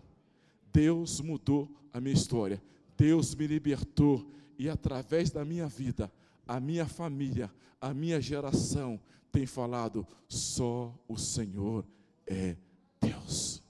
Deus 0.72 1.20
mudou 1.20 1.68
a 1.92 2.00
minha 2.00 2.14
história. 2.14 2.62
Deus 2.96 3.34
me 3.34 3.46
libertou 3.46 4.30
e 4.58 4.68
através 4.68 5.30
da 5.30 5.44
minha 5.44 5.66
vida, 5.66 6.12
a 6.50 6.58
minha 6.58 6.84
família, 6.84 7.48
a 7.80 7.94
minha 7.94 8.20
geração 8.20 9.00
tem 9.30 9.46
falado: 9.46 10.04
só 10.28 10.92
o 11.06 11.16
Senhor 11.16 11.86
é 12.26 12.56
Deus. 13.00 13.62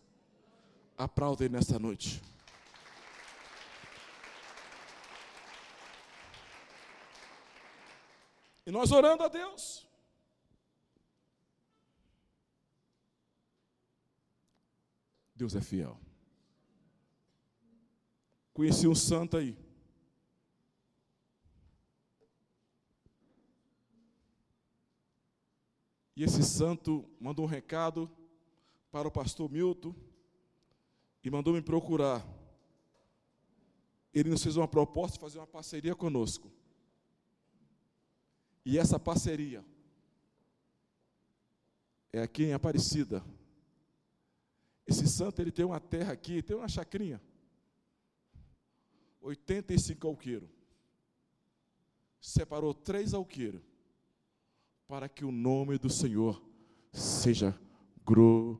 Aplaudem 0.96 1.50
nessa 1.50 1.78
noite. 1.78 2.22
E 8.64 8.70
nós 8.70 8.90
orando 8.92 9.24
a 9.24 9.28
Deus. 9.28 9.86
Deus 15.34 15.54
é 15.54 15.60
fiel. 15.60 16.00
Conheci 18.54 18.88
um 18.88 18.94
santo 18.94 19.36
aí. 19.36 19.69
E 26.20 26.22
esse 26.22 26.42
santo 26.42 27.08
mandou 27.18 27.46
um 27.46 27.48
recado 27.48 28.06
para 28.92 29.08
o 29.08 29.10
pastor 29.10 29.50
Milton 29.50 29.94
e 31.24 31.30
mandou 31.30 31.54
me 31.54 31.62
procurar. 31.62 32.22
Ele 34.12 34.28
nos 34.28 34.42
fez 34.42 34.54
uma 34.54 34.68
proposta 34.68 35.14
de 35.14 35.20
fazer 35.22 35.38
uma 35.38 35.46
parceria 35.46 35.94
conosco. 35.94 36.52
E 38.66 38.76
essa 38.76 39.00
parceria 39.00 39.64
é 42.12 42.20
aqui 42.20 42.42
em 42.42 42.52
Aparecida. 42.52 43.24
Esse 44.86 45.08
santo 45.08 45.40
ele 45.40 45.50
tem 45.50 45.64
uma 45.64 45.80
terra 45.80 46.12
aqui, 46.12 46.42
tem 46.42 46.54
uma 46.54 46.68
chacrinha. 46.68 47.18
85 49.22 50.06
alqueiro. 50.06 50.50
Separou 52.20 52.74
três 52.74 53.14
alqueiros 53.14 53.69
para 54.90 55.08
que 55.08 55.24
o 55.24 55.30
nome 55.30 55.78
do 55.78 55.88
Senhor 55.88 56.42
seja 56.92 57.56
glorificado. 58.04 58.58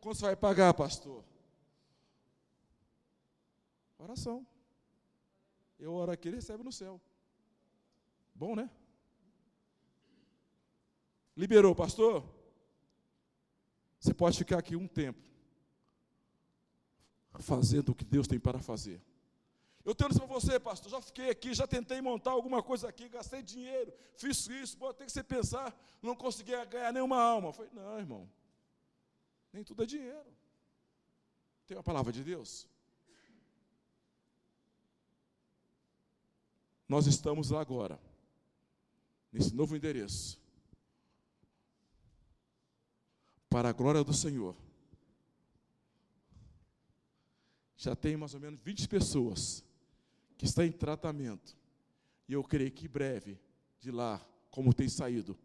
Quanto 0.00 0.16
você 0.16 0.24
vai 0.24 0.34
pagar, 0.34 0.72
pastor? 0.72 1.22
Oração. 3.98 4.46
Eu 5.78 5.92
oro 5.92 6.10
aqui, 6.10 6.28
ele 6.28 6.36
recebe 6.36 6.64
no 6.64 6.72
céu. 6.72 6.98
Bom, 8.34 8.56
né? 8.56 8.70
Liberou, 11.36 11.74
pastor? 11.74 12.24
Você 14.00 14.14
pode 14.14 14.38
ficar 14.38 14.56
aqui 14.56 14.74
um 14.74 14.88
tempo 14.88 15.20
fazendo 17.40 17.90
o 17.90 17.94
que 17.94 18.06
Deus 18.06 18.26
tem 18.26 18.40
para 18.40 18.58
fazer. 18.58 19.02
Eu 19.84 19.94
tenho 19.94 20.14
para 20.14 20.26
você, 20.26 20.58
pastor, 20.58 20.90
já 20.90 21.00
fiquei 21.02 21.28
aqui, 21.28 21.52
já 21.52 21.66
tentei 21.66 22.00
montar 22.00 22.30
alguma 22.30 22.62
coisa 22.62 22.88
aqui, 22.88 23.06
gastei 23.06 23.42
dinheiro, 23.42 23.92
fiz 24.16 24.46
isso, 24.48 24.78
pode 24.78 24.96
ter 24.96 25.04
que 25.04 25.12
você 25.12 25.22
pensar, 25.22 25.78
não 26.00 26.16
consegui 26.16 26.52
ganhar 26.66 26.90
nenhuma 26.90 27.20
alma. 27.20 27.48
Eu 27.48 27.52
falei, 27.52 27.70
não, 27.74 27.98
irmão, 27.98 28.30
nem 29.52 29.62
tudo 29.62 29.82
é 29.82 29.86
dinheiro. 29.86 30.32
Tem 31.66 31.76
a 31.76 31.82
palavra 31.82 32.10
de 32.10 32.24
Deus. 32.24 32.66
Nós 36.88 37.06
estamos 37.06 37.50
lá 37.50 37.60
agora, 37.60 38.00
nesse 39.30 39.54
novo 39.54 39.76
endereço, 39.76 40.40
para 43.50 43.68
a 43.68 43.72
glória 43.72 44.02
do 44.02 44.14
Senhor. 44.14 44.56
Já 47.76 47.94
tem 47.94 48.16
mais 48.16 48.32
ou 48.32 48.40
menos 48.40 48.58
20 48.62 48.88
pessoas 48.88 49.62
que 50.36 50.44
está 50.44 50.64
em 50.64 50.72
tratamento. 50.72 51.56
E 52.28 52.32
eu 52.32 52.42
creio 52.42 52.70
que 52.70 52.88
breve, 52.88 53.38
de 53.80 53.90
lá, 53.90 54.20
como 54.50 54.72
tem 54.72 54.88
saído, 54.88 55.36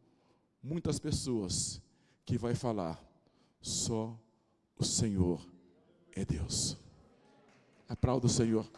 muitas 0.61 0.99
pessoas 0.99 1.81
que 2.25 2.37
vai 2.37 2.55
falar, 2.55 3.03
só 3.61 4.17
o 4.77 4.83
Senhor 4.83 5.45
é 6.13 6.23
Deus. 6.23 6.77
Aplauda 7.87 8.27
o 8.27 8.29
Senhor. 8.29 8.69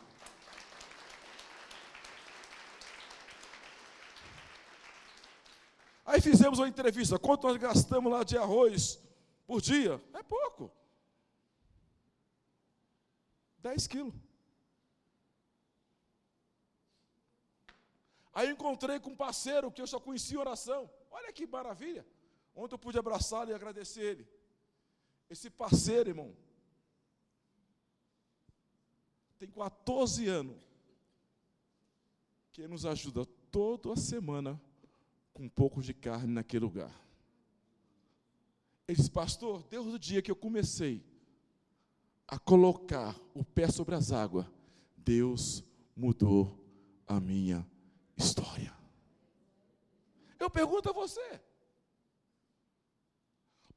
Aí 6.05 6.19
fizemos 6.19 6.59
uma 6.59 6.67
entrevista, 6.67 7.17
quanto 7.17 7.47
nós 7.47 7.57
gastamos 7.57 8.11
lá 8.11 8.23
de 8.23 8.37
arroz 8.37 8.99
por 9.45 9.61
dia? 9.61 10.01
É 10.13 10.23
pouco. 10.23 10.71
10 13.59 13.87
quilos. 13.87 14.30
Aí 18.33 18.49
encontrei 18.49 18.99
com 18.99 19.11
um 19.11 19.15
parceiro 19.15 19.71
que 19.71 19.81
eu 19.81 19.87
só 19.87 19.99
conhecia 19.99 20.39
oração. 20.39 20.89
Olha 21.09 21.31
que 21.33 21.45
maravilha. 21.45 22.05
Ontem 22.55 22.75
eu 22.75 22.79
pude 22.79 22.97
abraçá-lo 22.97 23.51
e 23.51 23.53
agradecer 23.53 24.01
ele. 24.01 24.27
Esse 25.29 25.49
parceiro, 25.49 26.09
irmão, 26.09 26.35
tem 29.37 29.49
14 29.49 30.27
anos 30.27 30.57
que 32.51 32.67
nos 32.67 32.85
ajuda 32.85 33.25
toda 33.49 33.93
a 33.93 33.95
semana 33.95 34.61
com 35.33 35.43
um 35.43 35.49
pouco 35.49 35.81
de 35.81 35.93
carne 35.93 36.33
naquele 36.33 36.65
lugar. 36.65 36.93
Ele 38.87 38.97
disse, 38.97 39.09
pastor, 39.09 39.63
desde 39.69 39.89
o 39.89 39.99
dia 39.99 40.21
que 40.21 40.29
eu 40.29 40.35
comecei 40.35 41.03
a 42.27 42.37
colocar 42.37 43.17
o 43.33 43.43
pé 43.43 43.69
sobre 43.69 43.95
as 43.95 44.11
águas, 44.11 44.45
Deus 44.97 45.63
mudou 45.95 46.61
a 47.07 47.19
minha 47.19 47.65
história. 48.21 48.73
Eu 50.39 50.49
pergunto 50.49 50.89
a 50.89 50.93
você: 50.93 51.41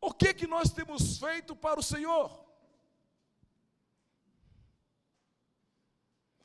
o 0.00 0.12
que 0.12 0.33
que 0.35 0.46
nós 0.46 0.70
temos 0.70 1.18
feito 1.18 1.57
para 1.57 1.80
o 1.80 1.83
Senhor? 1.83 2.44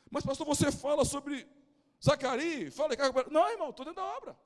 Mas, 0.10 0.26
pastor, 0.26 0.46
você 0.48 0.72
fala 0.72 1.06
sobre 1.06 1.48
Zacarias, 2.04 2.76
fala 2.76 2.96
que. 2.96 3.30
Não, 3.30 3.50
irmão, 3.50 3.70
estou 3.70 3.86
dentro 3.86 4.02
da 4.02 4.10
obra. 4.18 4.40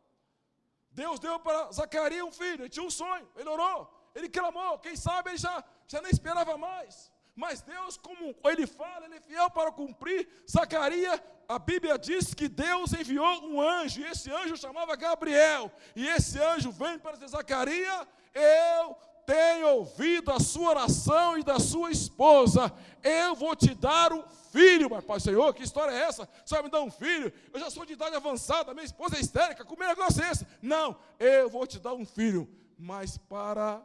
Deus 0.92 1.20
deu 1.20 1.40
para 1.40 1.72
Zacarias 1.72 2.26
um 2.26 2.32
filho, 2.32 2.64
ele 2.64 2.70
tinha 2.70 2.86
um 2.86 2.92
sonho, 2.92 3.28
ele 3.36 3.50
orou, 3.50 3.80
ele 4.14 4.30
clamou, 4.30 4.78
quem 4.80 4.96
sabe 4.96 5.32
ele 5.32 5.38
já, 5.38 5.64
já 5.88 6.02
nem 6.02 6.12
esperava 6.12 6.56
mais. 6.58 7.12
Mas 7.36 7.62
Deus, 7.62 7.98
como 7.98 8.36
ele 8.46 8.68
fala, 8.68 9.06
ele 9.06 9.16
é 9.16 9.20
fiel 9.20 9.50
para 9.50 9.72
cumprir. 9.72 10.28
Zacarias, 10.50 11.20
a 11.48 11.58
Bíblia 11.58 11.98
diz 11.98 12.34
que 12.34 12.48
Deus 12.48 12.94
enviou 12.94 13.44
um 13.46 13.60
anjo, 13.60 14.02
e 14.02 14.06
esse 14.06 14.32
anjo 14.32 14.56
chamava 14.56 14.96
Gabriel. 14.96 15.72
E 15.96 16.08
esse 16.08 16.40
anjo 16.40 16.72
vem 16.72 17.00
para 17.00 17.14
dizer: 17.14 17.30
Zacarias, 17.30 18.08
eu 18.36 18.96
tenho 19.26 19.68
ouvido 19.78 20.32
a 20.32 20.40
sua 20.40 20.70
oração 20.70 21.38
e 21.38 21.44
da 21.44 21.60
sua 21.60 21.90
esposa. 21.90 22.72
Eu 23.02 23.34
vou 23.34 23.56
te 23.56 23.74
dar 23.74 24.14
um 24.14 24.24
filho. 24.52 24.90
Mas, 24.92 25.04
Pai 25.04 25.20
Senhor, 25.20 25.52
que 25.56 25.64
história 25.64 25.92
é 25.92 26.04
essa? 26.04 26.30
Vai 26.48 26.62
me 26.62 26.70
dar 26.70 26.82
um 26.82 26.92
filho? 26.92 27.34
Eu 27.52 27.60
já 27.60 27.72
sou 27.72 27.84
de 27.84 27.94
idade 27.94 28.16
avançada, 28.16 28.76
minha 28.76 28.86
esposa 28.86 29.18
é 29.18 29.20
histérica. 29.20 29.66
Como 29.66 29.84
é 29.84 29.88
negócio 29.88 30.24
é 30.24 30.30
esse? 30.30 30.46
Não, 30.62 30.96
eu 31.20 31.50
vou 31.50 31.66
te 31.66 31.80
dar 31.80 31.94
um 31.94 32.06
filho. 32.06 32.48
Mas 32.78 33.18
para. 33.18 33.82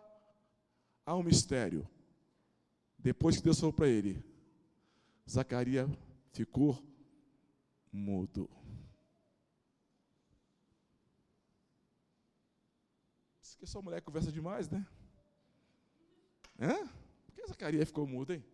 Há 1.06 1.14
um 1.14 1.22
mistério 1.22 1.88
depois 2.98 3.36
que 3.36 3.42
Deus 3.42 3.60
falou 3.60 3.72
para 3.72 3.88
ele, 3.88 4.22
Zacarias 5.28 5.88
ficou 6.32 6.82
mudo. 7.92 8.50
Diz 13.40 13.54
que 13.54 13.66
sua 13.66 13.82
mulher 13.82 14.02
conversa 14.02 14.32
demais, 14.32 14.68
né? 14.68 14.86
Hã? 16.58 16.86
Por 17.24 17.34
que 17.34 17.46
Zacarias 17.46 17.88
ficou 17.88 18.06
mudo, 18.06 18.32
hein? 18.32 18.44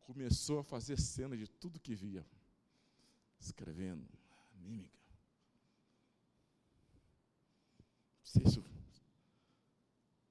Começou 0.00 0.60
a 0.60 0.64
fazer 0.64 0.98
cena 0.98 1.36
de 1.36 1.46
tudo 1.46 1.78
que 1.78 1.94
via. 1.94 2.26
Escrevendo, 3.38 4.08
mímica. 4.54 4.98
Se 8.24 8.42
isso, 8.42 8.64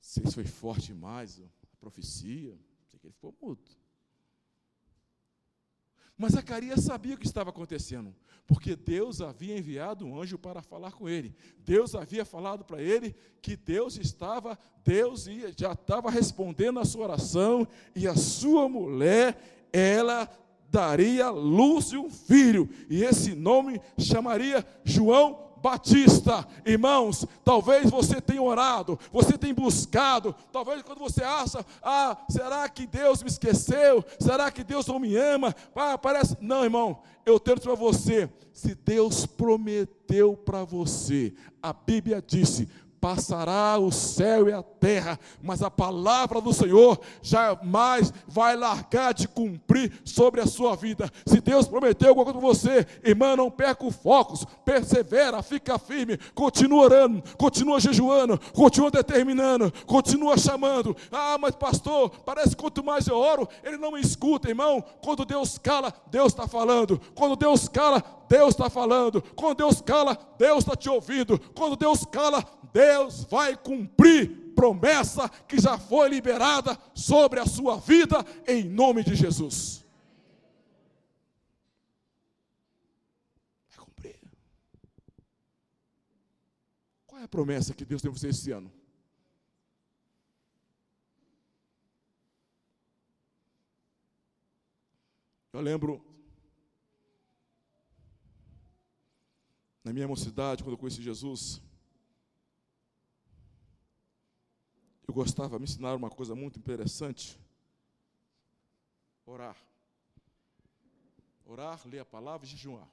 se 0.02 0.24
isso 0.24 0.34
foi 0.34 0.46
forte 0.46 0.88
demais, 0.88 1.40
a 1.42 1.76
profecia 1.80 2.58
ele 3.08 3.14
ficou 3.14 3.36
mudo. 3.42 3.62
Mas 6.18 6.34
Zacarias 6.34 6.82
sabia 6.82 7.16
o 7.16 7.18
que 7.18 7.28
estava 7.28 7.52
acontecendo, 7.52 8.14
porque 8.46 8.76
Deus 8.76 9.22
havia 9.22 9.58
enviado 9.58 10.06
um 10.06 10.20
anjo 10.20 10.38
para 10.38 10.64
falar 10.64 10.92
com 10.92 11.08
ele. 11.08 11.36
Deus 11.60 11.94
havia 11.94 12.26
falado 12.26 12.66
para 12.66 12.82
ele 12.82 13.16
que 13.42 13.56
Deus 13.56 13.98
estava, 13.98 14.58
Deus 14.84 15.28
ia, 15.28 15.54
já 15.56 15.74
estava 15.74 16.10
respondendo 16.10 16.80
a 16.80 16.86
sua 16.86 17.04
oração 17.04 17.68
e 17.96 18.08
a 18.08 18.16
sua 18.16 18.68
mulher, 18.68 19.70
ela 19.72 20.28
daria 20.70 21.30
luz 21.30 21.90
de 21.90 21.98
um 21.98 22.10
filho, 22.10 22.70
e 22.90 23.04
esse 23.04 23.34
nome 23.34 23.80
chamaria 23.98 24.66
João 24.84 25.47
Batista. 25.62 26.48
Irmãos, 26.66 27.26
talvez 27.44 27.90
você 27.90 28.22
tenha 28.22 28.42
orado, 28.42 29.00
você 29.12 29.38
tenha 29.38 29.54
buscado, 29.54 30.36
talvez 30.52 30.82
quando 30.82 31.00
você 31.00 31.24
acha, 31.24 31.66
ah, 31.84 32.18
será 32.30 32.68
que 32.70 32.86
Deus 32.86 33.22
me 33.22 33.30
esqueceu? 33.30 34.04
Será 34.20 34.50
que 34.52 34.64
Deus 34.64 34.86
não 34.88 35.00
me 35.00 35.16
ama? 35.16 35.56
Ah, 35.76 35.98
parece. 35.98 36.38
Não, 36.42 36.64
irmão, 36.64 37.00
eu 37.26 37.40
tenho 37.40 37.60
para 37.60 37.76
você, 37.76 38.30
se 38.54 38.74
Deus 38.74 39.26
prometeu 39.26 40.36
para 40.36 40.64
você, 40.64 41.34
a 41.62 41.74
Bíblia 41.74 42.24
disse: 42.26 42.70
passará 43.08 43.78
o 43.80 43.90
céu 43.90 44.50
e 44.50 44.52
a 44.52 44.62
terra, 44.62 45.18
mas 45.42 45.62
a 45.62 45.72
palavra 45.72 46.42
do 46.42 46.52
Senhor 46.52 47.00
jamais 47.22 48.12
vai 48.28 48.54
largar 48.54 49.14
de 49.14 49.30
cumprir 49.30 50.02
sobre 50.04 50.42
a 50.42 50.46
sua 50.46 50.76
vida. 50.76 51.10
Se 51.26 51.40
Deus 51.40 51.70
prometeu 51.70 52.10
alguma 52.10 52.26
coisa 52.26 52.38
para 52.38 52.48
você, 52.50 52.88
irmã, 53.10 53.38
não 53.38 53.50
perca 53.50 53.86
o 53.86 53.92
foco, 53.92 54.46
persevera, 54.66 55.42
fica 55.42 55.80
firme, 55.80 56.18
continua 56.36 56.84
orando, 56.84 57.24
continua 57.38 57.80
jejuando, 57.80 58.38
continua 58.52 58.92
determinando, 58.92 59.72
continua 59.86 60.38
chamando. 60.38 60.94
Ah, 61.10 61.38
mas 61.40 61.56
pastor, 61.56 62.10
parece 62.26 62.58
que 62.58 62.62
quanto 62.62 62.84
mais 62.84 63.08
eu 63.08 63.16
oro, 63.16 63.48
ele 63.64 63.78
não 63.78 63.94
me 63.94 64.02
escuta, 64.02 64.50
irmão. 64.50 64.84
Quando 65.02 65.24
Deus 65.24 65.58
cala, 65.58 65.94
Deus 66.12 66.34
está 66.34 66.46
falando. 66.46 67.00
Quando 67.16 67.38
Deus 67.38 67.70
cala, 67.70 68.04
Deus 68.28 68.50
está 68.50 68.70
falando. 68.70 69.22
Quando 69.36 69.58
Deus 69.58 69.82
cala, 69.82 70.18
Deus 70.38 70.60
está 70.60 70.76
te 70.76 70.90
ouvindo. 70.90 71.40
Quando 71.56 71.76
Deus 71.76 72.04
cala, 72.06 72.44
Deus 72.74 73.24
vai 73.24 73.56
cumprir 73.56 74.54
promessa 74.56 75.30
que 75.48 75.60
já 75.60 75.78
foi 75.78 76.10
liberada 76.10 76.76
sobre 76.96 77.40
a 77.40 77.46
sua 77.46 77.78
vida, 77.78 78.18
em 78.48 78.64
nome 78.64 79.04
de 79.04 79.16
Jesus. 79.16 79.86
Vai 83.70 83.86
cumprir. 83.86 84.20
Qual 87.06 87.22
é 87.22 87.26
a 87.26 87.28
promessa 87.28 87.76
que 87.76 87.86
Deus 87.86 88.02
tem 88.02 88.10
para 88.10 88.20
você 88.20 88.30
esse 88.30 88.52
ano? 88.52 88.72
Eu 95.54 95.62
lembro 95.62 96.04
na 99.84 99.94
minha 99.94 100.08
mocidade, 100.08 100.64
quando 100.64 100.74
eu 100.74 100.78
conheci 100.78 101.02
Jesus, 101.02 101.62
eu 105.08 105.14
gostava, 105.14 105.58
me 105.58 105.64
ensinaram 105.64 105.98
uma 105.98 106.10
coisa 106.10 106.36
muito 106.36 106.60
interessante: 106.60 107.40
orar. 109.26 109.56
Orar, 111.46 111.82
ler 111.88 112.00
a 112.00 112.06
palavra 112.06 112.46
e 112.46 112.50
jejuar. 112.50 112.88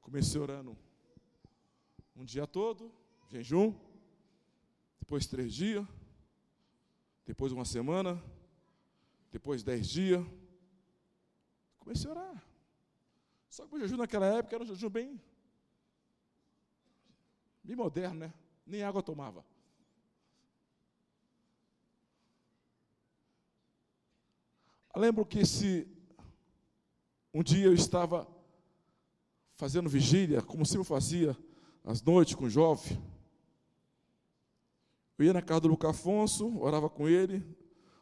Comecei 0.00 0.40
orando 0.40 0.76
um 2.14 2.24
dia 2.24 2.46
todo, 2.46 2.92
jejum, 3.30 3.74
depois 5.00 5.26
três 5.26 5.52
dias, 5.52 5.84
depois 7.26 7.50
uma 7.50 7.64
semana, 7.64 8.22
depois 9.32 9.64
dez 9.64 9.88
dias. 9.88 10.24
Comecei 11.78 12.08
a 12.08 12.12
orar. 12.12 12.44
Só 13.48 13.66
que 13.66 13.74
o 13.74 13.78
jejum 13.80 13.96
naquela 13.96 14.26
época 14.26 14.54
era 14.54 14.62
um 14.62 14.66
jejum 14.66 14.88
bem, 14.88 15.20
bem 17.64 17.74
moderno, 17.74 18.20
né? 18.20 18.32
Nem 18.66 18.82
água 18.82 19.02
tomava. 19.02 19.44
Eu 24.94 25.00
lembro 25.00 25.26
que 25.26 25.44
se 25.44 25.88
um 27.32 27.42
dia 27.42 27.66
eu 27.66 27.74
estava 27.74 28.28
fazendo 29.56 29.88
vigília, 29.88 30.40
como 30.40 30.64
sempre 30.64 30.84
fazia, 30.84 31.36
às 31.82 32.00
noites 32.00 32.34
com 32.34 32.44
o 32.44 32.50
jovem, 32.50 33.02
eu 35.18 35.24
ia 35.24 35.32
na 35.32 35.42
casa 35.42 35.62
do 35.62 35.68
Luca 35.68 35.90
Afonso, 35.90 36.58
orava 36.60 36.88
com 36.88 37.08
ele, 37.08 37.44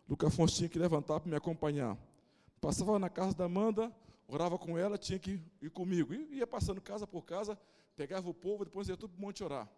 Luca 0.08 0.26
Afonso 0.26 0.56
tinha 0.56 0.68
que 0.68 0.78
levantar 0.78 1.20
para 1.20 1.30
me 1.30 1.36
acompanhar. 1.36 1.96
Passava 2.60 2.98
na 2.98 3.08
casa 3.08 3.34
da 3.34 3.44
Amanda, 3.44 3.90
orava 4.28 4.58
com 4.58 4.76
ela, 4.76 4.98
tinha 4.98 5.18
que 5.18 5.40
ir 5.60 5.70
comigo. 5.70 6.12
E 6.12 6.36
ia 6.36 6.46
passando 6.46 6.80
casa 6.80 7.06
por 7.06 7.24
casa, 7.24 7.58
pegava 7.96 8.28
o 8.28 8.34
povo, 8.34 8.64
depois 8.64 8.88
ia 8.88 8.96
tudo 8.96 9.12
para 9.12 9.18
o 9.18 9.22
monte 9.22 9.44
orar. 9.44 9.70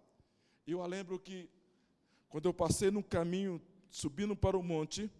E 0.66 0.72
eu 0.72 0.84
lembro 0.86 1.18
que, 1.18 1.48
quando 2.28 2.46
eu 2.46 2.54
passei 2.54 2.90
num 2.90 3.02
caminho, 3.02 3.60
subindo 3.90 4.34
para 4.34 4.56
o 4.56 4.62
monte, 4.62 5.10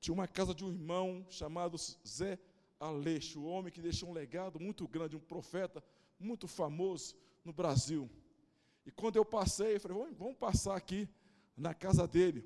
tinha 0.00 0.12
uma 0.12 0.26
casa 0.26 0.54
de 0.54 0.64
um 0.64 0.70
irmão 0.70 1.24
chamado 1.30 1.76
Zé 2.06 2.38
Aleixo, 2.80 3.40
um 3.40 3.46
homem 3.46 3.72
que 3.72 3.80
deixou 3.80 4.08
um 4.08 4.12
legado 4.12 4.58
muito 4.58 4.86
grande, 4.88 5.16
um 5.16 5.20
profeta 5.20 5.82
muito 6.18 6.48
famoso 6.48 7.14
no 7.44 7.52
Brasil. 7.52 8.10
E 8.84 8.90
quando 8.90 9.16
eu 9.16 9.24
passei, 9.24 9.76
eu 9.76 9.80
falei, 9.80 9.96
vamos, 9.96 10.18
vamos 10.18 10.36
passar 10.36 10.76
aqui 10.76 11.08
na 11.56 11.72
casa 11.72 12.06
dele. 12.08 12.44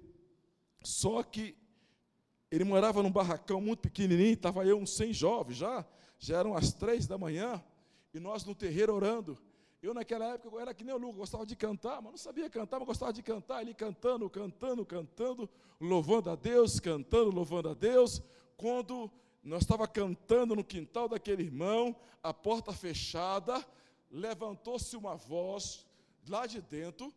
Só 0.83 1.23
que 1.23 1.57
ele 2.51 2.65
morava 2.65 3.03
num 3.03 3.11
barracão 3.11 3.61
muito 3.61 3.81
pequenininho, 3.81 4.35
estava 4.35 4.65
eu 4.67 4.79
uns 4.79 4.95
100 4.97 5.13
jovens 5.13 5.57
já, 5.57 5.87
já 6.19 6.39
eram 6.39 6.55
as 6.55 6.73
três 6.73 7.07
da 7.07 7.19
manhã, 7.19 7.63
e 8.13 8.21
nós 8.21 8.45
no 8.45 8.55
terreiro 8.55 8.95
orando. 8.95 9.39
Eu, 9.83 9.93
naquela 9.93 10.27
época, 10.35 10.57
eu 10.57 10.61
era 10.61 10.75
que 10.75 10.83
nem 10.83 10.95
o 10.95 10.99
Lucas, 10.99 11.17
gostava 11.17 11.47
de 11.47 11.55
cantar, 11.55 12.01
mas 12.01 12.13
não 12.13 12.19
sabia 12.19 12.49
cantar, 12.49 12.79
mas 12.79 12.89
gostava 12.89 13.13
de 13.13 13.23
cantar, 13.23 13.63
ele 13.63 13.75
cantando, 13.75 14.29
cantando, 14.29 14.85
cantando, 14.85 15.49
louvando 15.81 16.31
a 16.31 16.35
Deus, 16.35 16.81
cantando, 16.81 17.31
louvando 17.31 17.69
a 17.69 17.75
Deus. 17.75 18.23
Quando 18.57 19.11
nós 19.43 19.63
estava 19.63 19.87
cantando 19.87 20.57
no 20.57 20.65
quintal 20.65 21.09
daquele 21.09 21.45
irmão, 21.45 21.95
a 22.23 22.33
porta 22.33 22.73
fechada, 22.73 23.65
levantou-se 24.11 24.97
uma 24.97 25.15
voz 25.15 25.87
lá 26.29 26.47
de 26.47 26.61
dentro, 26.61 27.15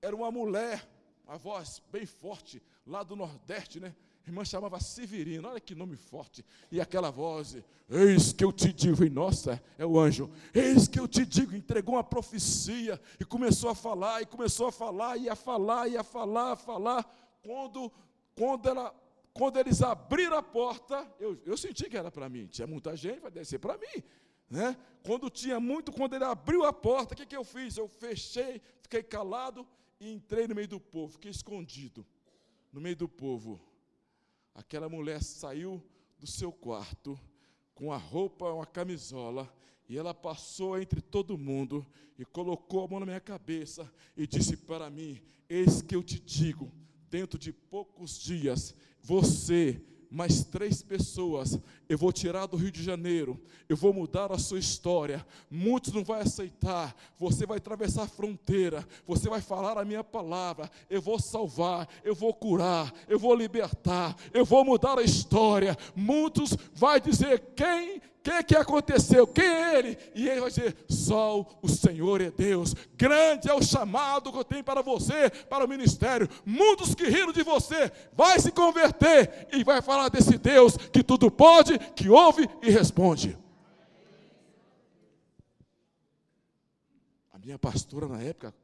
era 0.00 0.16
uma 0.16 0.30
mulher, 0.30 0.88
uma 1.26 1.36
voz 1.36 1.82
bem 1.92 2.06
forte, 2.06 2.62
lá 2.86 3.02
do 3.02 3.14
Nordeste, 3.14 3.78
né? 3.78 3.94
Irmã 4.28 4.44
chamava 4.44 4.78
Severino, 4.78 5.48
olha 5.48 5.60
que 5.60 5.74
nome 5.74 5.96
forte. 5.96 6.44
E 6.70 6.80
aquela 6.80 7.10
voz, 7.10 7.56
eis 7.88 8.32
que 8.32 8.44
eu 8.44 8.52
te 8.52 8.72
digo, 8.72 9.04
e 9.04 9.10
nossa, 9.10 9.62
é 9.76 9.84
o 9.84 9.98
anjo, 9.98 10.30
eis 10.54 10.86
que 10.86 11.00
eu 11.00 11.08
te 11.08 11.24
digo, 11.24 11.56
entregou 11.56 11.94
uma 11.94 12.04
profecia 12.04 13.00
e 13.18 13.24
começou 13.24 13.70
a 13.70 13.74
falar, 13.74 14.22
e 14.22 14.26
começou 14.26 14.68
a 14.68 14.72
falar, 14.72 15.16
e 15.16 15.28
a 15.28 15.34
falar, 15.34 15.88
e 15.88 15.96
a 15.96 16.04
falar, 16.04 16.52
a 16.52 16.56
falar. 16.56 17.16
Quando, 17.42 17.90
quando, 18.34 18.68
ela, 18.68 18.94
quando 19.32 19.58
eles 19.58 19.82
abriram 19.82 20.36
a 20.36 20.42
porta, 20.42 21.10
eu, 21.18 21.40
eu 21.44 21.56
senti 21.56 21.88
que 21.88 21.96
era 21.96 22.10
para 22.10 22.28
mim, 22.28 22.46
tinha 22.46 22.66
muita 22.66 22.94
gente, 22.94 23.20
vai 23.20 23.30
descer 23.30 23.58
para 23.58 23.78
mim. 23.78 24.02
Né? 24.50 24.76
Quando 25.02 25.28
tinha 25.30 25.58
muito, 25.58 25.92
quando 25.92 26.14
ele 26.14 26.24
abriu 26.24 26.64
a 26.64 26.72
porta, 26.72 27.14
o 27.14 27.16
que, 27.16 27.26
que 27.26 27.36
eu 27.36 27.44
fiz? 27.44 27.76
Eu 27.76 27.88
fechei, 27.88 28.60
fiquei 28.82 29.02
calado 29.02 29.66
e 30.00 30.10
entrei 30.12 30.46
no 30.46 30.54
meio 30.54 30.68
do 30.68 30.80
povo, 30.80 31.12
fiquei 31.12 31.30
escondido 31.30 32.06
no 32.72 32.80
meio 32.80 32.96
do 32.96 33.08
povo. 33.08 33.60
Aquela 34.58 34.88
mulher 34.88 35.22
saiu 35.22 35.80
do 36.18 36.26
seu 36.26 36.50
quarto 36.50 37.16
com 37.76 37.92
a 37.92 37.96
roupa, 37.96 38.52
uma 38.52 38.66
camisola, 38.66 39.48
e 39.88 39.96
ela 39.96 40.12
passou 40.12 40.76
entre 40.76 41.00
todo 41.00 41.38
mundo 41.38 41.86
e 42.18 42.24
colocou 42.24 42.84
a 42.84 42.88
mão 42.88 42.98
na 42.98 43.06
minha 43.06 43.20
cabeça 43.20 43.88
e 44.16 44.26
disse 44.26 44.56
para 44.56 44.90
mim: 44.90 45.22
Eis 45.48 45.80
que 45.80 45.94
eu 45.94 46.02
te 46.02 46.18
digo, 46.18 46.72
dentro 47.08 47.38
de 47.38 47.52
poucos 47.52 48.18
dias, 48.18 48.74
você 49.00 49.80
mais 50.10 50.42
três 50.44 50.82
pessoas, 50.82 51.58
eu 51.88 51.98
vou 51.98 52.12
tirar 52.12 52.46
do 52.46 52.56
Rio 52.56 52.70
de 52.70 52.82
Janeiro, 52.82 53.40
eu 53.68 53.76
vou 53.76 53.92
mudar 53.92 54.32
a 54.32 54.38
sua 54.38 54.58
história. 54.58 55.24
Muitos 55.50 55.92
não 55.92 56.02
vão 56.02 56.16
aceitar, 56.16 56.94
você 57.18 57.44
vai 57.44 57.58
atravessar 57.58 58.04
a 58.04 58.08
fronteira, 58.08 58.86
você 59.06 59.28
vai 59.28 59.40
falar 59.40 59.78
a 59.78 59.84
minha 59.84 60.02
palavra, 60.02 60.70
eu 60.88 61.02
vou 61.02 61.18
salvar, 61.18 61.88
eu 62.02 62.14
vou 62.14 62.32
curar, 62.32 62.92
eu 63.08 63.18
vou 63.18 63.34
libertar, 63.34 64.16
eu 64.32 64.44
vou 64.44 64.64
mudar 64.64 64.98
a 64.98 65.02
história. 65.02 65.76
Muitos 65.94 66.56
vai 66.74 67.00
dizer 67.00 67.52
quem 67.54 68.00
que 68.22 68.42
que 68.42 68.56
aconteceu? 68.56 69.26
Quem 69.26 69.44
é 69.44 69.78
ele? 69.78 69.98
E 70.14 70.28
ele 70.28 70.40
vai 70.40 70.50
dizer: 70.50 70.76
só 70.88 71.46
o 71.62 71.68
Senhor 71.68 72.20
é 72.20 72.30
Deus. 72.30 72.74
Grande 72.96 73.48
é 73.48 73.54
o 73.54 73.62
chamado 73.62 74.30
que 74.32 74.38
eu 74.38 74.44
tenho 74.44 74.64
para 74.64 74.82
você, 74.82 75.30
para 75.48 75.64
o 75.64 75.68
ministério. 75.68 76.28
Muitos 76.44 76.94
que 76.94 77.04
riram 77.08 77.32
de 77.32 77.42
você, 77.42 77.90
vai 78.12 78.38
se 78.38 78.50
converter 78.52 79.48
e 79.52 79.64
vai 79.64 79.80
falar 79.80 80.08
desse 80.08 80.36
Deus 80.36 80.76
que 80.76 81.02
tudo 81.02 81.30
pode, 81.30 81.78
que 81.94 82.08
ouve 82.08 82.48
e 82.62 82.70
responde. 82.70 83.38
A 87.32 87.38
minha 87.38 87.58
pastora 87.58 88.08
na 88.08 88.20
época 88.20 88.54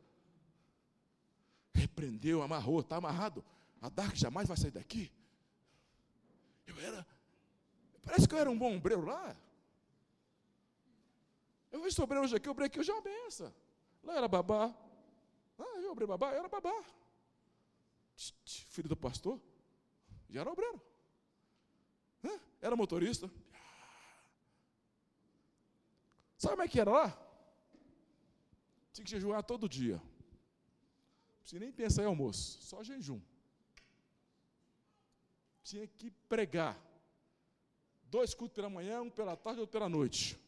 repreendeu, 1.73 2.43
amarrou, 2.43 2.81
está 2.81 2.97
amarrado. 2.97 3.45
A 3.81 3.89
Dark 3.89 4.15
jamais 4.15 4.49
vai 4.49 4.57
sair 4.57 4.71
daqui. 4.71 5.11
Eu 6.67 6.79
era. 6.81 7.07
Parece 8.05 8.29
que 8.29 8.35
eu 8.35 8.39
era 8.39 8.51
um 8.51 8.59
bom 8.59 8.77
obreiro 8.77 9.05
lá. 9.05 9.37
Eu 11.73 11.83
vejo 11.83 12.03
obreiro 12.03 12.25
hoje 12.25 12.37
aqui, 12.37 12.49
eu 12.49 12.53
obrei 12.53 12.67
aqui, 12.67 12.79
hoje 12.79 12.91
é 12.91 12.95
uma 12.95 13.03
benção. 13.03 13.53
Lá 14.03 14.17
era 14.17 14.29
babá. 14.29 14.75
Ah, 15.59 15.79
eu 15.81 15.93
obrei 15.93 16.07
babá, 16.07 16.33
eu 16.33 16.39
era 16.39 16.49
babá. 16.49 16.85
Filho 18.45 18.89
do 18.89 18.97
pastor, 18.97 19.41
já 20.29 20.41
era 20.41 20.51
obreiro. 20.51 20.81
Era 22.61 22.75
motorista. 22.77 23.31
Sabe 26.39 26.55
como 26.55 26.63
é 26.63 26.69
que 26.69 26.81
era 26.81 26.91
lá? 26.91 27.09
Tinha 28.93 29.05
que 29.05 29.11
jejuar 29.11 29.43
todo 29.43 29.69
dia. 29.69 30.01
Não 31.53 31.61
nem 31.61 31.71
pensar 31.71 32.03
em 32.03 32.07
almoço, 32.07 32.63
só 32.63 32.83
jejum. 32.83 33.21
Tinha 35.63 35.87
que 35.87 36.11
pregar. 36.11 36.75
Dois 38.15 38.33
cultos 38.33 38.55
pela 38.55 38.71
manhã, 38.71 39.03
um 39.03 39.11
pela 39.11 39.37
tarde, 39.37 39.59
outro 39.59 39.73
pela 39.73 39.89
noite. 39.89 40.39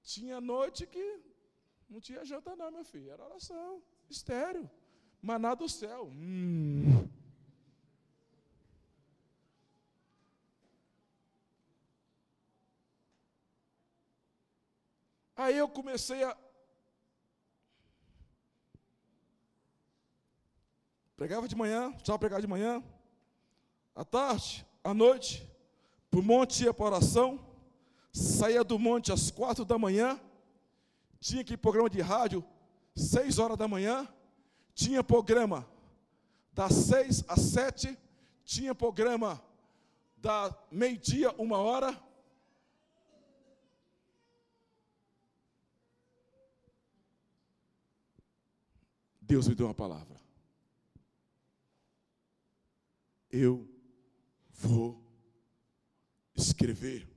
Tinha 0.00 0.40
noite 0.40 0.86
que 0.86 1.06
não 1.90 2.00
tinha 2.00 2.24
janta 2.24 2.54
não, 2.54 2.70
meu 2.70 2.84
filho. 2.84 3.10
Era 3.10 3.24
oração, 3.24 3.82
estéreo. 4.08 4.70
Maná 5.20 5.56
do 5.56 5.68
céu. 5.68 6.06
Hum. 6.06 7.08
Aí 15.34 15.58
eu 15.58 15.68
comecei 15.68 16.22
a. 16.22 16.36
Pregava 21.16 21.48
de 21.48 21.56
manhã, 21.56 21.92
já 22.04 22.16
pregava 22.16 22.40
de 22.40 22.46
manhã, 22.46 22.80
à 23.94 24.04
tarde, 24.04 24.66
à 24.82 24.92
noite, 24.92 25.48
para 26.10 26.20
o 26.20 26.22
monte 26.22 26.64
ia 26.64 26.74
para 26.74 26.86
oração, 26.86 27.38
saía 28.12 28.64
do 28.64 28.78
monte 28.78 29.12
às 29.12 29.30
quatro 29.30 29.64
da 29.64 29.78
manhã, 29.78 30.20
tinha 31.20 31.44
que 31.44 31.56
programa 31.56 31.88
de 31.88 32.00
rádio, 32.00 32.44
seis 32.94 33.38
horas 33.38 33.56
da 33.56 33.68
manhã, 33.68 34.08
tinha 34.74 35.02
programa 35.02 35.68
das 36.52 36.72
seis 36.72 37.24
às 37.28 37.40
sete, 37.40 37.96
tinha 38.44 38.74
programa 38.74 39.42
da 40.16 40.56
meio-dia, 40.70 41.32
uma 41.38 41.58
hora, 41.58 42.00
Deus 49.20 49.48
me 49.48 49.54
deu 49.54 49.66
uma 49.66 49.74
palavra. 49.74 50.20
Eu 53.30 53.73
vou 54.54 55.02
escrever 56.34 57.08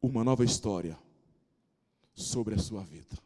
uma 0.00 0.22
nova 0.22 0.44
história 0.44 0.98
sobre 2.14 2.54
a 2.54 2.58
sua 2.58 2.82
vida. 2.82 3.16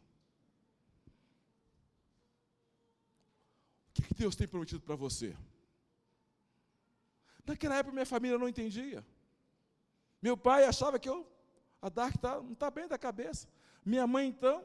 O 3.89 3.91
que 3.93 4.13
Deus 4.13 4.35
tem 4.35 4.47
prometido 4.47 4.81
para 4.81 4.95
você? 4.95 5.35
Naquela 7.45 7.75
época 7.75 7.93
minha 7.93 8.05
família 8.05 8.37
não 8.37 8.47
entendia. 8.47 9.05
Meu 10.21 10.37
pai 10.37 10.63
achava 10.63 10.97
que 10.97 11.09
eu, 11.09 11.27
a 11.81 11.89
Dark 11.89 12.17
tá, 12.17 12.41
não 12.41 12.53
está 12.53 12.71
bem 12.71 12.87
da 12.87 12.97
cabeça. 12.97 13.47
Minha 13.85 14.07
mãe 14.07 14.29
então, 14.29 14.63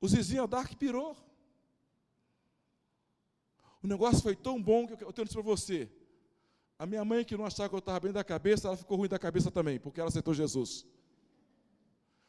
os 0.00 0.12
vizinhos, 0.12 0.44
a 0.44 0.46
Dark 0.46 0.74
pirou. 0.76 1.16
O 3.82 3.86
negócio 3.86 4.22
foi 4.22 4.36
tão 4.36 4.62
bom 4.62 4.86
que 4.86 5.02
eu 5.02 5.12
tenho 5.12 5.24
isso 5.26 5.34
para 5.34 5.42
você. 5.42 5.90
A 6.84 6.86
minha 6.86 7.02
mãe, 7.02 7.24
que 7.24 7.34
não 7.34 7.46
achava 7.46 7.70
que 7.70 7.74
eu 7.76 7.78
estava 7.78 7.98
bem 7.98 8.12
da 8.12 8.22
cabeça, 8.22 8.68
ela 8.68 8.76
ficou 8.76 8.98
ruim 8.98 9.08
da 9.08 9.18
cabeça 9.18 9.50
também, 9.50 9.80
porque 9.80 10.00
ela 10.00 10.10
aceitou 10.10 10.34
Jesus. 10.34 10.84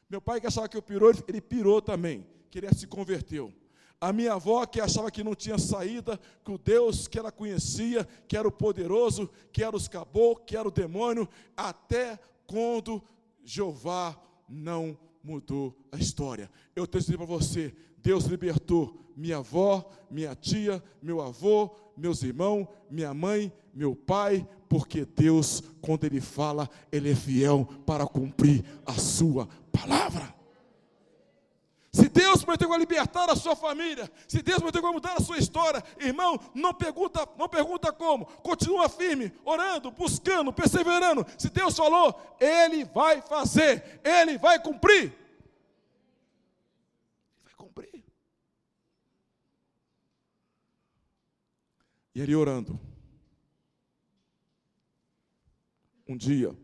Meu 0.10 0.22
pai, 0.22 0.40
que 0.40 0.48
achava 0.48 0.70
que 0.70 0.78
eu 0.78 0.82
pirou, 0.82 1.12
ele 1.28 1.42
pirou 1.42 1.82
também, 1.82 2.26
que 2.50 2.60
ele 2.60 2.74
se 2.74 2.88
converteu. 2.88 3.54
A 4.00 4.14
minha 4.14 4.32
avó, 4.32 4.66
que 4.66 4.80
achava 4.80 5.12
que 5.12 5.26
não 5.26 5.36
tinha 5.36 5.58
saída, 5.58 6.18
que 6.42 6.50
o 6.50 6.58
Deus 6.58 7.06
que 7.06 7.20
ela 7.20 7.34
conhecia, 7.34 8.08
que 8.30 8.38
era 8.38 8.48
o 8.48 8.52
poderoso, 8.52 9.30
que 9.52 9.62
era 9.62 9.76
os 9.76 9.90
caboclos, 9.90 10.46
que 10.48 10.56
era 10.56 10.66
o 10.66 10.72
demônio, 10.72 11.28
até 11.58 12.18
quando 12.48 13.04
Jeová 13.44 14.18
não 14.48 14.98
mudou 15.22 15.76
a 15.92 15.98
história. 15.98 16.50
Eu 16.74 16.88
tenho 16.88 17.04
que 17.04 17.12
dizer 17.12 17.18
para 17.18 17.26
você: 17.26 17.76
Deus 18.06 18.26
libertou 18.26 18.96
minha 19.18 19.38
avó, 19.38 19.84
minha 20.12 20.36
tia, 20.36 20.84
meu 21.02 21.22
avô, 21.22 21.76
meus 21.98 22.22
irmãos, 22.22 22.68
minha 22.88 23.12
mãe, 23.16 23.52
meu 23.74 23.96
pai, 23.96 24.48
porque 24.70 25.04
Deus, 25.04 25.64
quando 25.82 26.04
Ele 26.04 26.22
fala, 26.22 26.70
Ele 26.92 27.10
é 27.10 27.16
fiel 27.16 27.68
para 27.84 28.06
cumprir 28.06 28.64
a 28.86 28.94
Sua 28.94 29.50
palavra. 29.72 30.36
Se 31.92 32.08
Deus 32.08 32.44
prometeu 32.44 32.70
vai 32.70 32.78
libertar 32.78 33.28
a 33.32 33.36
sua 33.36 33.56
família, 33.56 34.12
se 34.28 34.42
Deus 34.44 34.58
prometeu 34.58 34.84
vai 34.84 34.92
mudar 34.92 35.16
a 35.18 35.22
sua 35.22 35.40
história, 35.40 35.84
irmão, 36.00 36.40
não 36.54 36.76
pergunta, 36.76 37.28
não 37.40 37.50
pergunta 37.50 37.92
como, 37.92 38.28
continua 38.44 38.88
firme, 38.88 39.34
orando, 39.44 39.90
buscando, 39.90 40.54
perseverando. 40.54 41.26
Se 41.40 41.50
Deus 41.50 41.76
falou, 41.76 42.14
Ele 42.40 42.86
vai 42.86 43.20
fazer, 43.22 44.00
Ele 44.04 44.38
vai 44.38 44.62
cumprir. 44.62 45.12
Vai 47.46 47.54
cumprir. 47.56 48.04
E 52.16 52.22
ele 52.22 52.34
orando. 52.34 52.80
Um 56.08 56.16
dia, 56.16 56.58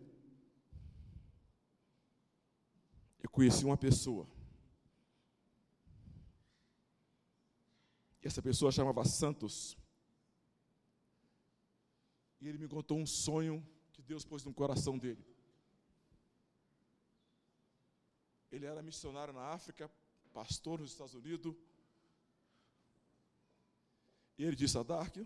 eu 3.22 3.30
conheci 3.30 3.66
uma 3.66 3.76
pessoa. 3.76 4.26
E 8.24 8.28
essa 8.28 8.42
pessoa 8.42 8.72
chamava 8.72 9.04
Santos. 9.04 9.78
E 12.40 12.48
ele 12.48 12.58
me 12.58 12.70
contou 12.70 12.98
um 12.98 13.06
sonho 13.06 13.68
que 13.92 14.02
Deus 14.02 14.24
pôs 14.24 14.46
no 14.46 14.54
coração 14.54 14.98
dele. 14.98 15.26
Ele 18.50 18.66
era 18.66 18.82
missionário 18.82 19.34
na 19.34 19.48
África, 19.48 19.92
pastor 20.32 20.80
nos 20.80 20.92
Estados 20.92 21.14
Unidos. 21.14 21.54
E 24.38 24.44
ele 24.46 24.56
disse 24.56 24.78
a 24.78 24.84
Dark: 24.84 25.18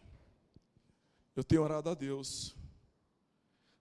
Eu 1.35 1.43
tenho 1.43 1.63
orado 1.63 1.89
a 1.89 1.93
Deus. 1.93 2.55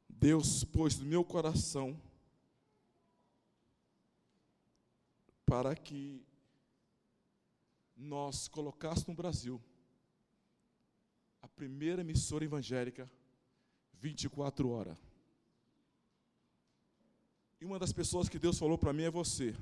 Deus 0.08 0.64
pôs 0.64 0.98
no 0.98 1.04
meu 1.04 1.24
coração 1.24 2.00
para 5.46 5.76
que 5.76 6.26
nós 7.96 8.48
colocássemos 8.48 9.06
no 9.06 9.14
Brasil 9.14 9.62
a 11.40 11.46
primeira 11.46 12.00
emissora 12.00 12.44
evangélica 12.44 13.08
24 14.00 14.68
horas. 14.70 14.98
E 17.60 17.64
uma 17.64 17.78
das 17.78 17.92
pessoas 17.92 18.28
que 18.28 18.38
Deus 18.38 18.58
falou 18.58 18.76
para 18.76 18.92
mim 18.92 19.04
é 19.04 19.10
você. 19.10 19.54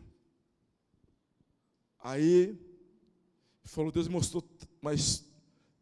Aí, 1.98 2.58
falou, 3.64 3.92
Deus 3.92 4.08
mostrou 4.08 4.42
mais 4.80 5.24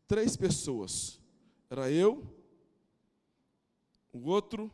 três 0.09 0.37
pessoas. 0.37 1.20
Era 1.71 1.89
eu, 1.89 2.27
o 4.13 4.29
outro 4.29 4.71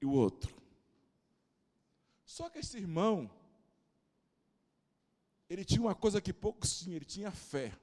e 0.00 0.06
o 0.06 0.12
outro. 0.12 0.54
Só 2.24 2.48
que 2.48 2.60
esse 2.60 2.76
irmão, 2.76 3.28
ele 5.48 5.64
tinha 5.64 5.80
uma 5.80 5.94
coisa 5.96 6.20
que 6.20 6.32
poucos 6.32 6.78
tinham, 6.78 6.94
ele 6.94 7.04
tinha 7.04 7.32
fé. 7.32 7.76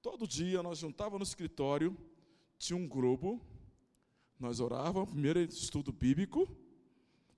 Todo 0.00 0.28
dia 0.28 0.62
nós 0.62 0.78
juntávamos 0.78 1.18
no 1.18 1.24
escritório, 1.24 1.96
tinha 2.56 2.76
um 2.76 2.86
grupo, 2.86 3.40
nós 4.38 4.60
orávamos, 4.60 5.10
primeiro 5.10 5.40
estudo 5.40 5.92
bíblico, 5.92 6.48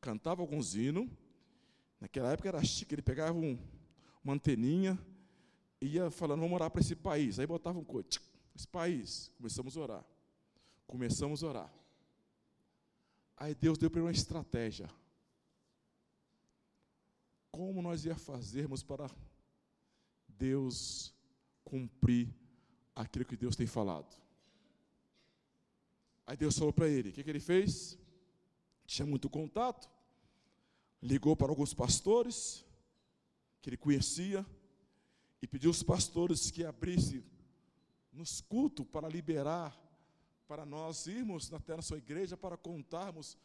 cantava 0.03 0.43
alguns 0.43 0.75
hinos. 0.75 1.09
Naquela 1.99 2.33
época 2.33 2.49
era 2.49 2.63
chique, 2.63 2.95
ele 2.95 3.01
pegava 3.01 3.39
um, 3.39 3.59
uma 4.23 4.35
anteninha, 4.35 4.99
ia 5.81 6.11
falando, 6.11 6.41
vamos 6.41 6.57
orar 6.57 6.71
para 6.71 6.83
esse 6.83 6.95
país. 6.95 7.39
Aí 7.39 7.47
botava 7.47 7.79
um 7.79 7.85
coisa, 7.85 8.09
esse 8.57 8.67
país, 8.67 9.31
começamos 9.37 9.77
a 9.77 9.81
orar. 9.81 10.05
Começamos 10.87 11.45
a 11.45 11.49
orar. 11.49 11.75
Aí 13.37 13.55
Deus 13.55 13.77
deu 13.77 13.91
para 13.91 14.01
ele 14.01 14.07
uma 14.07 14.13
estratégia 14.13 14.89
como 17.51 17.83
nós 17.83 18.05
ia 18.05 18.17
fazermos 18.17 18.83
para 18.83 19.11
Deus 20.29 21.13
cumprir 21.65 22.35
aquilo 22.95 23.25
que 23.25 23.37
Deus 23.37 23.57
tem 23.57 23.67
falado. 23.67 24.15
Aí 26.27 26.37
Deus 26.37 26.59
falou 26.59 26.73
para 26.73 26.89
ele: 26.89 27.11
o 27.11 27.13
que, 27.13 27.23
que 27.23 27.31
ele 27.31 27.41
fez? 27.41 27.99
Tinha 28.87 29.05
muito 29.05 29.29
contato, 29.29 29.91
ligou 31.03 31.37
para 31.37 31.51
alguns 31.51 31.75
pastores 31.75 32.65
que 33.61 33.69
ele 33.69 33.77
conhecia 33.77 34.47
e 35.43 35.47
pediu 35.47 35.71
aos 35.71 35.83
pastores 35.83 36.51
que 36.51 36.65
abrissem 36.65 37.23
nos 38.17 38.41
cultos 38.41 38.87
para 38.87 39.09
liberar, 39.09 39.77
para 40.49 40.65
nós 40.65 41.07
irmos 41.07 41.53
até 41.53 41.77
na 41.77 41.83
sua 41.83 41.99
igreja 41.99 42.37
para 42.37 42.57
contarmos 42.57 43.37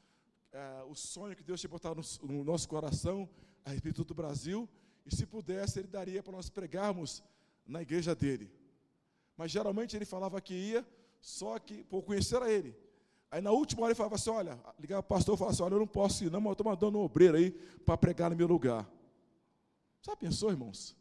é, 0.53 0.84
o 0.88 0.95
sonho 0.95 1.36
que 1.36 1.43
Deus 1.43 1.60
tinha 1.60 1.69
botado 1.69 2.01
no, 2.23 2.27
no 2.27 2.43
nosso 2.43 2.69
coração 2.69 3.29
a 3.65 3.69
respeito 3.69 4.03
do 4.03 4.13
Brasil, 4.13 4.67
e 5.05 5.13
se 5.13 5.25
pudesse, 5.25 5.79
ele 5.79 5.88
daria 5.88 6.23
para 6.23 6.31
nós 6.31 6.49
pregarmos 6.49 7.21
na 7.65 7.81
igreja 7.81 8.15
dele. 8.15 8.51
Mas 9.36 9.51
geralmente 9.51 9.95
ele 9.95 10.05
falava 10.05 10.39
que 10.39 10.53
ia, 10.53 10.88
só 11.19 11.60
que 11.60 11.84
por 11.84 12.03
conhecer 12.03 12.41
a 12.41 12.49
ele. 12.49 12.75
Aí 13.29 13.41
na 13.41 13.51
última 13.51 13.84
hora 13.84 13.91
ele 13.91 13.97
falava 13.97 14.15
assim: 14.15 14.29
olha, 14.29 14.60
ligava 14.79 15.01
o 15.01 15.03
pastor 15.03 15.36
e 15.36 15.38
falava 15.38 15.53
assim: 15.53 15.63
olha, 15.63 15.73
eu 15.73 15.79
não 15.79 15.88
posso 15.88 16.23
ir, 16.23 16.31
não, 16.31 16.39
mas 16.39 16.49
eu 16.49 16.53
estou 16.53 16.65
mandando 16.65 16.97
um 16.97 17.01
obreiro 17.01 17.38
aí 17.38 17.51
para 17.86 17.97
pregar 17.97 18.29
no 18.29 18.36
meu 18.36 18.47
lugar. 18.47 18.89
Já 20.01 20.15
pensou, 20.15 20.49
irmãos? 20.49 20.95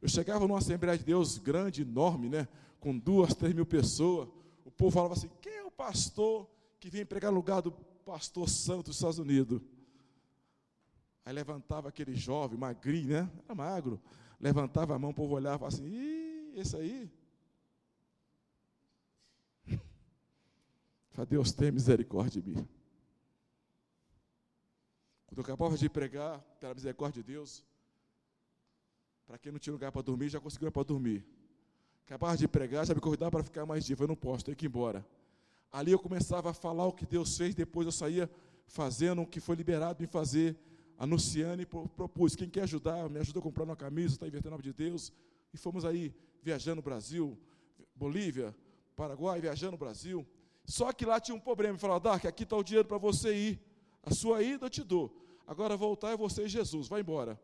Eu 0.00 0.08
chegava 0.08 0.46
numa 0.46 0.58
Assembleia 0.58 0.96
de 0.98 1.04
Deus 1.04 1.38
grande, 1.38 1.82
enorme, 1.82 2.28
né? 2.28 2.48
Com 2.80 2.96
duas, 2.96 3.34
três 3.34 3.54
mil 3.54 3.66
pessoas. 3.66 4.28
O 4.64 4.70
povo 4.70 4.90
falava 4.90 5.14
assim: 5.14 5.30
quem 5.40 5.54
é 5.54 5.64
o 5.64 5.70
pastor 5.70 6.48
que 6.78 6.90
vem 6.90 7.04
pregar 7.04 7.30
no 7.30 7.36
lugar 7.36 7.62
do 7.62 7.72
pastor 7.72 8.48
santo 8.48 8.86
dos 8.86 8.96
Estados 8.96 9.18
Unidos? 9.18 9.60
Aí 11.24 11.32
levantava 11.32 11.88
aquele 11.88 12.14
jovem, 12.14 12.58
magrinho, 12.58 13.08
né? 13.08 13.30
Era 13.44 13.54
magro. 13.54 14.00
Levantava 14.38 14.94
a 14.94 14.98
mão, 14.98 15.10
o 15.10 15.14
povo 15.14 15.34
olhava 15.34 15.66
assim: 15.66 15.84
ih, 15.84 16.52
esse 16.54 16.76
aí. 16.76 17.10
Fala, 21.10 21.26
Deus 21.26 21.52
tem 21.52 21.72
misericórdia 21.72 22.40
de 22.40 22.48
mim. 22.48 22.68
Quando 25.26 25.38
eu 25.38 25.42
acabava 25.42 25.76
de 25.76 25.88
pregar, 25.88 26.40
pela 26.60 26.74
misericórdia 26.74 27.22
de 27.22 27.32
Deus, 27.32 27.64
para 29.26 29.36
quem 29.36 29.50
não 29.50 29.58
tinha 29.58 29.72
lugar 29.72 29.90
para 29.90 30.02
dormir, 30.02 30.28
já 30.28 30.40
conseguiu 30.40 30.70
para 30.70 30.84
dormir. 30.84 31.26
Acabava 32.06 32.36
de 32.36 32.46
pregar, 32.46 32.86
já 32.86 32.94
me 32.94 33.00
convidava 33.00 33.32
para 33.32 33.42
ficar 33.42 33.66
mais 33.66 33.84
dia. 33.84 33.96
Eu 33.98 34.06
não 34.06 34.14
posso, 34.14 34.44
tenho 34.44 34.56
que 34.56 34.66
ir 34.66 34.68
embora. 34.68 35.04
Ali 35.72 35.90
eu 35.90 35.98
começava 35.98 36.50
a 36.50 36.54
falar 36.54 36.86
o 36.86 36.92
que 36.92 37.04
Deus 37.04 37.36
fez, 37.36 37.52
depois 37.52 37.84
eu 37.84 37.90
saía 37.90 38.30
fazendo 38.64 39.22
o 39.22 39.26
que 39.26 39.40
foi 39.40 39.56
liberado 39.56 40.02
em 40.04 40.06
fazer. 40.06 40.56
Anunciando 40.96 41.60
e 41.60 41.66
propus, 41.66 42.36
quem 42.36 42.48
quer 42.48 42.62
ajudar, 42.62 43.10
me 43.10 43.18
ajuda 43.18 43.40
a 43.40 43.42
comprar 43.42 43.64
uma 43.64 43.76
camisa, 43.76 44.14
está 44.14 44.26
invertendo 44.26 44.54
o 44.54 44.56
nome 44.56 44.62
de 44.62 44.72
Deus. 44.72 45.12
E 45.52 45.58
fomos 45.58 45.84
aí, 45.84 46.14
viajando 46.42 46.76
no 46.76 46.82
Brasil, 46.82 47.36
Bolívia, 47.94 48.54
Paraguai, 48.94 49.40
viajando 49.40 49.72
no 49.72 49.78
Brasil. 49.78 50.24
Só 50.64 50.92
que 50.92 51.04
lá 51.04 51.18
tinha 51.18 51.34
um 51.34 51.40
problema. 51.40 51.76
Falou, 51.76 51.98
Dark, 51.98 52.24
aqui 52.24 52.44
está 52.44 52.56
o 52.56 52.62
dinheiro 52.62 52.86
para 52.86 52.98
você 52.98 53.34
ir. 53.34 53.60
A 54.02 54.14
sua 54.14 54.42
ida 54.42 54.66
eu 54.66 54.70
te 54.70 54.84
dou. 54.84 55.12
Agora 55.44 55.76
voltar 55.76 56.12
é 56.12 56.16
você 56.16 56.44
e 56.44 56.48
Jesus, 56.48 56.86
vai 56.86 57.00
embora. 57.00 57.38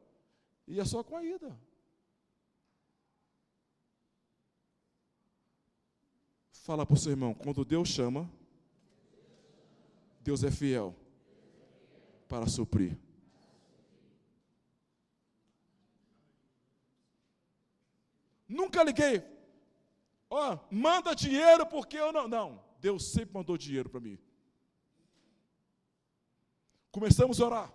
E 0.69 0.79
é 0.79 0.85
só 0.85 1.03
com 1.03 1.17
a 1.17 1.25
ida. 1.25 1.59
Fala 6.63 6.87
para 6.87 6.95
o 6.95 6.97
seu 6.97 7.11
irmão, 7.11 7.35
quando 7.35 7.65
Deus 7.65 7.89
chama, 7.89 8.31
Deus 10.21 10.45
é 10.45 10.51
fiel 10.51 10.95
para 12.29 12.47
suprir. 12.47 12.97
Nunca 18.49 18.85
liguei. 18.85 19.25
Ó, 20.31 20.55
oh, 20.55 20.59
manda 20.71 21.17
dinheiro 21.17 21.67
porque 21.67 21.97
eu 21.97 22.13
não. 22.13 22.29
Não, 22.29 22.65
Deus 22.79 23.11
sempre 23.11 23.35
mandou 23.35 23.59
dinheiro 23.59 23.91
para 23.91 23.99
mim. 23.99 24.17
Começamos 26.93 27.41
a 27.41 27.47
orar. 27.47 27.73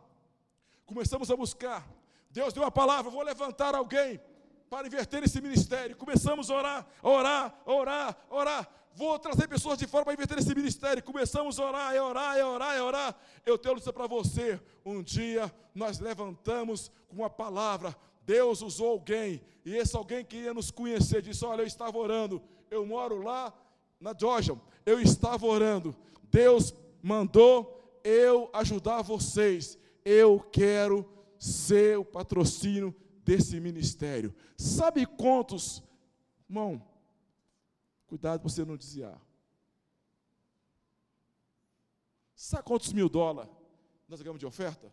Começamos 0.86 1.30
a 1.30 1.36
buscar. 1.36 1.86
Deus 2.32 2.54
deu 2.54 2.64
a 2.64 2.72
palavra, 2.72 3.12
vou 3.12 3.22
levantar 3.22 3.76
alguém 3.76 4.22
para 4.70 4.88
inverter 4.88 5.24
esse 5.24 5.42
ministério. 5.42 5.96
Começamos 5.96 6.50
a 6.50 6.56
orar, 6.56 6.88
orar, 7.02 7.62
orar, 7.66 8.18
orar. 8.30 8.70
Vou 8.94 9.18
trazer 9.20 9.48
pessoas 9.48 9.78
de 9.78 9.86
fora 9.86 10.04
para 10.04 10.14
inverter 10.14 10.40
esse 10.40 10.56
ministério. 10.56 11.04
Começamos 11.04 11.60
a 11.60 11.66
orar, 11.66 11.96
a 11.96 12.04
orar, 12.04 12.38
a 12.38 12.50
orar, 12.50 12.78
a 12.78 12.84
orar. 12.84 13.16
Eu 13.46 13.58
tenho 13.58 13.76
dizer 13.76 13.94
para 13.94 14.08
você: 14.08 14.60
um 14.84 15.04
dia 15.04 15.54
nós 15.74 16.00
levantamos 16.00 16.92
com 17.08 17.18
uma 17.18 17.30
palavra. 17.30 17.96
Deus 18.26 18.62
usou 18.62 18.90
alguém, 18.90 19.42
e 19.64 19.76
esse 19.76 19.96
alguém 19.96 20.26
queria 20.26 20.54
nos 20.54 20.72
conhecer. 20.72 21.22
Disse: 21.22 21.46
Olha, 21.46 21.62
eu 21.62 21.68
estava 21.68 21.98
orando. 21.98 22.42
Eu 22.70 22.86
moro 22.86 23.22
lá 23.22 23.54
na 24.00 24.16
Georgia. 24.18 24.60
Eu 24.86 25.00
estava 25.00 25.46
orando. 25.46 25.96
Deus 26.24 26.74
mandou 27.02 28.00
eu 28.04 28.50
ajudar 28.54 29.02
vocês. 29.02 29.78
Eu 30.04 30.40
quero 30.52 31.06
ser 31.38 31.98
o 31.98 32.06
patrocínio 32.06 32.96
desse 33.28 33.60
ministério. 33.60 34.34
Sabe 34.56 35.06
quantos, 35.06 35.84
irmão? 36.50 36.82
Cuidado 38.08 38.40
para 38.40 38.50
você 38.50 38.64
não 38.64 38.78
desviar. 38.78 39.22
Sabe 42.34 42.64
quantos 42.64 42.94
mil 42.94 43.10
dólares 43.10 43.52
nós 44.08 44.22
ganhamos 44.22 44.40
de 44.40 44.46
oferta? 44.46 44.90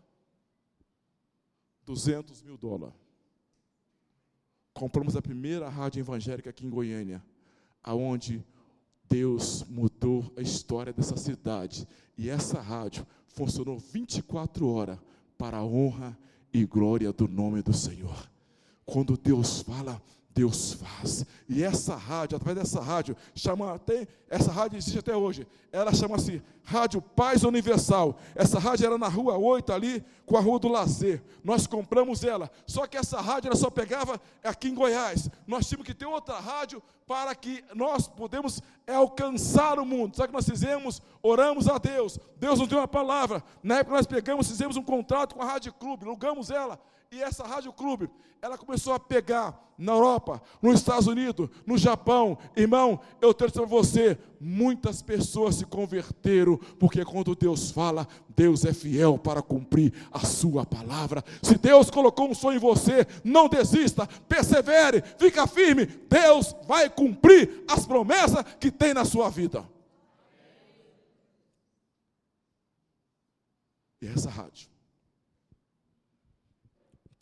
200 1.86 2.42
mil 2.42 2.58
dólares. 2.58 2.96
Compramos 4.72 5.14
a 5.14 5.22
primeira 5.22 5.68
rádio 5.68 6.00
evangélica 6.00 6.50
aqui 6.50 6.66
em 6.66 6.70
Goiânia, 6.70 7.22
aonde 7.84 8.44
Deus 9.08 9.62
mudou 9.64 10.32
a 10.36 10.40
história 10.40 10.92
dessa 10.92 11.16
cidade. 11.16 11.86
E 12.18 12.28
essa 12.28 12.60
rádio 12.60 13.06
funcionou 13.28 13.78
24 13.78 14.68
horas 14.68 14.98
para 15.38 15.58
a 15.58 15.64
honra 15.64 16.18
e 16.18 16.24
glória 16.62 17.12
do 17.12 17.26
nome 17.26 17.62
do 17.62 17.72
Senhor. 17.72 18.30
Quando 18.86 19.16
Deus 19.16 19.62
fala, 19.62 20.00
Deus 20.34 20.74
faz. 20.74 21.24
E 21.48 21.62
essa 21.62 21.94
rádio, 21.94 22.36
através 22.36 22.58
dessa 22.58 22.82
rádio, 22.82 23.16
chama, 23.36 23.78
tem, 23.78 24.08
essa 24.28 24.50
rádio 24.50 24.76
existe 24.76 24.98
até 24.98 25.14
hoje. 25.14 25.46
Ela 25.70 25.94
chama-se 25.94 26.42
Rádio 26.64 27.00
Paz 27.00 27.44
Universal. 27.44 28.18
Essa 28.34 28.58
rádio 28.58 28.86
era 28.86 28.98
na 28.98 29.06
rua 29.06 29.38
8 29.38 29.72
ali, 29.72 30.04
com 30.26 30.36
a 30.36 30.40
Rua 30.40 30.58
do 30.58 30.66
Lazer. 30.66 31.22
Nós 31.44 31.68
compramos 31.68 32.24
ela. 32.24 32.50
Só 32.66 32.84
que 32.86 32.96
essa 32.96 33.20
rádio 33.20 33.48
ela 33.48 33.56
só 33.56 33.70
pegava 33.70 34.20
aqui 34.42 34.68
em 34.68 34.74
Goiás. 34.74 35.30
Nós 35.46 35.68
tínhamos 35.68 35.86
que 35.86 35.94
ter 35.94 36.06
outra 36.06 36.40
rádio 36.40 36.82
para 37.06 37.32
que 37.36 37.62
nós 37.72 38.08
pudemos 38.08 38.60
alcançar 38.88 39.78
o 39.78 39.86
mundo. 39.86 40.16
Sabe 40.16 40.26
o 40.26 40.28
que 40.30 40.34
nós 40.34 40.48
fizemos? 40.48 41.00
Oramos 41.22 41.68
a 41.68 41.78
Deus. 41.78 42.18
Deus 42.38 42.58
nos 42.58 42.68
deu 42.68 42.78
uma 42.78 42.88
palavra. 42.88 43.40
Na 43.62 43.78
época 43.78 43.96
nós 43.96 44.06
pegamos, 44.06 44.48
fizemos 44.48 44.76
um 44.76 44.82
contrato 44.82 45.36
com 45.36 45.42
a 45.42 45.46
Rádio 45.46 45.72
Clube, 45.74 46.04
alugamos 46.04 46.50
ela 46.50 46.80
e 47.14 47.22
essa 47.22 47.46
Rádio 47.46 47.72
Clube, 47.72 48.10
ela 48.42 48.58
começou 48.58 48.92
a 48.92 48.98
pegar 48.98 49.72
na 49.78 49.92
Europa, 49.92 50.42
nos 50.60 50.80
Estados 50.80 51.06
Unidos, 51.06 51.48
no 51.64 51.78
Japão. 51.78 52.36
Irmão, 52.56 53.00
eu 53.20 53.32
tenho 53.32 53.52
para 53.52 53.64
você, 53.64 54.18
muitas 54.40 55.00
pessoas 55.00 55.54
se 55.54 55.64
converteram, 55.64 56.58
porque 56.78 57.04
quando 57.04 57.36
Deus 57.36 57.70
fala, 57.70 58.06
Deus 58.28 58.64
é 58.64 58.72
fiel 58.72 59.16
para 59.16 59.40
cumprir 59.42 59.92
a 60.10 60.20
sua 60.20 60.66
palavra. 60.66 61.24
Se 61.40 61.56
Deus 61.56 61.88
colocou 61.88 62.28
um 62.28 62.34
sonho 62.34 62.56
em 62.56 62.60
você, 62.60 63.06
não 63.22 63.48
desista, 63.48 64.06
persevere, 64.28 65.02
fica 65.16 65.46
firme. 65.46 65.86
Deus 65.86 66.54
vai 66.66 66.90
cumprir 66.90 67.64
as 67.68 67.86
promessas 67.86 68.44
que 68.58 68.70
tem 68.72 68.92
na 68.92 69.04
sua 69.04 69.30
vida. 69.30 69.64
E 74.02 74.06
essa 74.06 74.28
rádio 74.28 74.73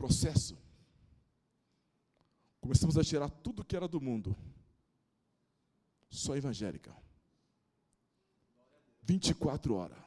processo, 0.02 0.58
começamos 2.60 2.98
a 2.98 3.04
tirar 3.04 3.30
tudo 3.30 3.64
que 3.64 3.76
era 3.76 3.86
do 3.86 4.00
mundo, 4.00 4.36
só 6.10 6.36
evangélica. 6.36 6.92
24 9.04 9.74
horas. 9.74 9.98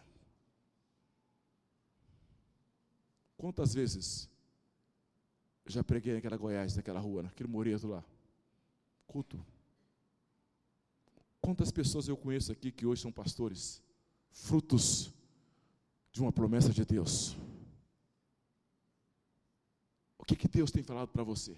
Quantas 3.37 3.73
vezes 3.73 4.29
eu 5.63 5.71
já 5.71 5.81
preguei 5.81 6.13
naquela 6.13 6.35
Goiás, 6.35 6.75
naquela 6.75 6.99
rua, 6.99 7.23
naquele 7.23 7.47
moreto 7.47 7.87
lá? 7.87 8.03
Culto. 9.07 9.45
Quantas 11.39 11.71
pessoas 11.71 12.09
eu 12.09 12.17
conheço 12.17 12.51
aqui 12.51 12.69
que 12.69 12.85
hoje 12.85 13.01
são 13.01 13.13
pastores, 13.13 13.81
frutos 14.29 15.13
de 16.11 16.19
uma 16.21 16.33
promessa 16.33 16.73
de 16.73 16.83
Deus? 16.83 17.37
O 20.25 20.27
que, 20.27 20.35
que 20.35 20.47
Deus 20.47 20.71
tem 20.71 20.81
falado 20.81 21.09
para 21.09 21.21
você? 21.21 21.55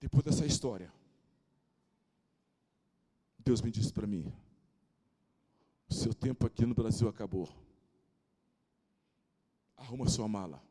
Depois 0.00 0.24
dessa 0.24 0.46
história, 0.46 0.90
Deus 3.38 3.60
me 3.60 3.70
disse 3.70 3.92
para 3.92 4.06
mim: 4.06 4.32
o 5.86 5.92
seu 5.92 6.14
tempo 6.14 6.46
aqui 6.46 6.64
no 6.64 6.74
Brasil 6.74 7.06
acabou. 7.06 7.46
Arruma 9.76 10.08
sua 10.08 10.26
mala. 10.26 10.64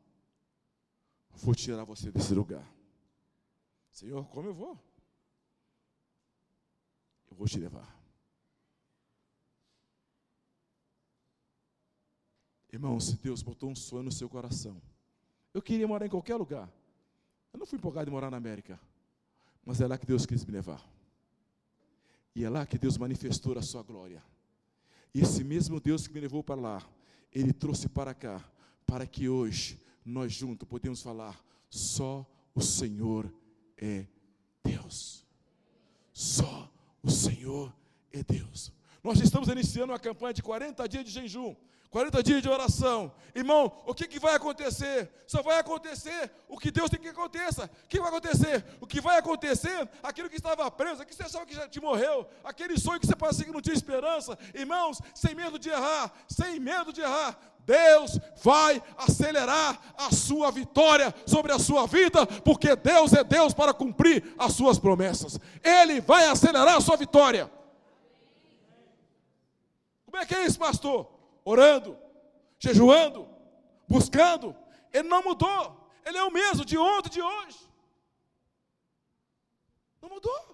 Vou 1.30 1.54
tirar 1.54 1.84
você 1.84 2.10
desse 2.10 2.34
lugar. 2.34 2.68
Senhor, 3.92 4.26
como 4.26 4.48
eu 4.48 4.52
vou? 4.52 4.76
Eu 7.30 7.36
vou 7.36 7.46
te 7.46 7.60
levar. 7.60 8.01
Irmão, 12.72 12.98
se 12.98 13.16
Deus 13.16 13.42
botou 13.42 13.70
um 13.70 13.76
sonho 13.76 14.04
no 14.04 14.12
seu 14.12 14.28
coração, 14.28 14.80
eu 15.52 15.60
queria 15.60 15.86
morar 15.86 16.06
em 16.06 16.08
qualquer 16.08 16.36
lugar. 16.36 16.72
Eu 17.52 17.58
não 17.58 17.66
fui 17.66 17.76
empolgado 17.76 18.08
em 18.08 18.12
morar 18.12 18.30
na 18.30 18.38
América, 18.38 18.80
mas 19.64 19.80
é 19.80 19.86
lá 19.86 19.98
que 19.98 20.06
Deus 20.06 20.24
quis 20.24 20.44
me 20.44 20.52
levar. 20.52 20.82
E 22.34 22.44
é 22.44 22.48
lá 22.48 22.64
que 22.64 22.78
Deus 22.78 22.96
manifestou 22.96 23.58
a 23.58 23.62
sua 23.62 23.82
glória. 23.82 24.24
E 25.14 25.20
esse 25.20 25.44
mesmo 25.44 25.78
Deus 25.78 26.06
que 26.06 26.14
me 26.14 26.20
levou 26.20 26.42
para 26.42 26.58
lá, 26.58 26.90
Ele 27.30 27.52
trouxe 27.52 27.90
para 27.90 28.14
cá, 28.14 28.42
para 28.86 29.06
que 29.06 29.28
hoje 29.28 29.78
nós 30.02 30.32
juntos 30.32 30.66
podemos 30.66 31.02
falar: 31.02 31.38
só 31.68 32.26
o 32.54 32.62
Senhor 32.62 33.30
é 33.76 34.06
Deus. 34.64 35.26
Só 36.12 36.72
o 37.02 37.10
Senhor 37.10 37.74
é 38.10 38.22
Deus. 38.22 38.72
Nós 39.02 39.20
estamos 39.20 39.48
iniciando 39.48 39.92
uma 39.92 39.98
campanha 39.98 40.32
de 40.32 40.42
40 40.42 40.88
dias 40.88 41.04
de 41.04 41.10
jejum. 41.10 41.56
40 41.92 42.22
dias 42.22 42.40
de 42.40 42.48
oração. 42.48 43.12
Irmão, 43.34 43.70
o 43.84 43.92
que, 43.94 44.06
que 44.08 44.18
vai 44.18 44.34
acontecer? 44.34 45.10
Só 45.26 45.42
vai 45.42 45.58
acontecer 45.58 46.30
o 46.48 46.56
que 46.56 46.70
Deus 46.70 46.88
tem 46.88 46.98
que 46.98 47.08
aconteça. 47.08 47.70
O 47.84 47.88
que 47.88 48.00
vai 48.00 48.08
acontecer? 48.08 48.64
O 48.80 48.86
que 48.86 48.98
vai 48.98 49.18
acontecer, 49.18 49.86
aquilo 50.02 50.30
que 50.30 50.36
estava 50.36 50.70
preso, 50.70 51.02
aquilo 51.02 51.08
que 51.08 51.14
você 51.14 51.24
achava 51.24 51.44
que 51.44 51.54
já 51.54 51.68
te 51.68 51.80
morreu, 51.82 52.26
aquele 52.42 52.78
sonho 52.78 52.98
que 52.98 53.06
você 53.06 53.14
parecia 53.14 53.44
que 53.44 53.52
não 53.52 53.60
tinha 53.60 53.74
esperança. 53.74 54.38
Irmãos, 54.54 55.02
sem 55.14 55.34
medo 55.34 55.58
de 55.58 55.68
errar, 55.68 56.10
sem 56.26 56.58
medo 56.58 56.94
de 56.94 57.02
errar, 57.02 57.38
Deus 57.58 58.18
vai 58.42 58.82
acelerar 58.96 59.78
a 59.98 60.10
sua 60.10 60.50
vitória 60.50 61.14
sobre 61.26 61.52
a 61.52 61.58
sua 61.58 61.86
vida, 61.86 62.24
porque 62.24 62.74
Deus 62.74 63.12
é 63.12 63.22
Deus 63.22 63.52
para 63.52 63.74
cumprir 63.74 64.34
as 64.38 64.54
suas 64.54 64.78
promessas. 64.78 65.38
Ele 65.62 66.00
vai 66.00 66.24
acelerar 66.24 66.76
a 66.76 66.80
sua 66.80 66.96
vitória. 66.96 67.50
Como 70.12 70.22
é 70.22 70.26
que 70.26 70.34
é 70.34 70.44
isso, 70.44 70.58
pastor? 70.58 71.22
orando, 71.44 71.98
jejuando, 72.58 73.28
buscando. 73.88 74.56
Ele 74.92 75.08
não 75.08 75.22
mudou. 75.22 75.90
Ele 76.04 76.18
é 76.18 76.24
o 76.24 76.30
mesmo 76.30 76.64
de 76.64 76.76
ontem, 76.76 77.10
de 77.10 77.22
hoje. 77.22 77.58
Não 80.00 80.08
mudou. 80.08 80.52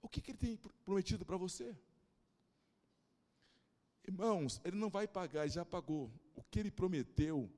O 0.00 0.08
que, 0.08 0.20
que 0.20 0.30
ele 0.30 0.38
tem 0.38 0.56
prometido 0.84 1.24
para 1.24 1.36
você? 1.36 1.74
Irmãos, 4.06 4.60
ele 4.64 4.76
não 4.76 4.90
vai 4.90 5.08
pagar, 5.08 5.42
ele 5.42 5.50
já 5.50 5.64
pagou. 5.64 6.10
O 6.34 6.42
que 6.42 6.60
ele 6.60 6.70
prometeu, 6.70 7.50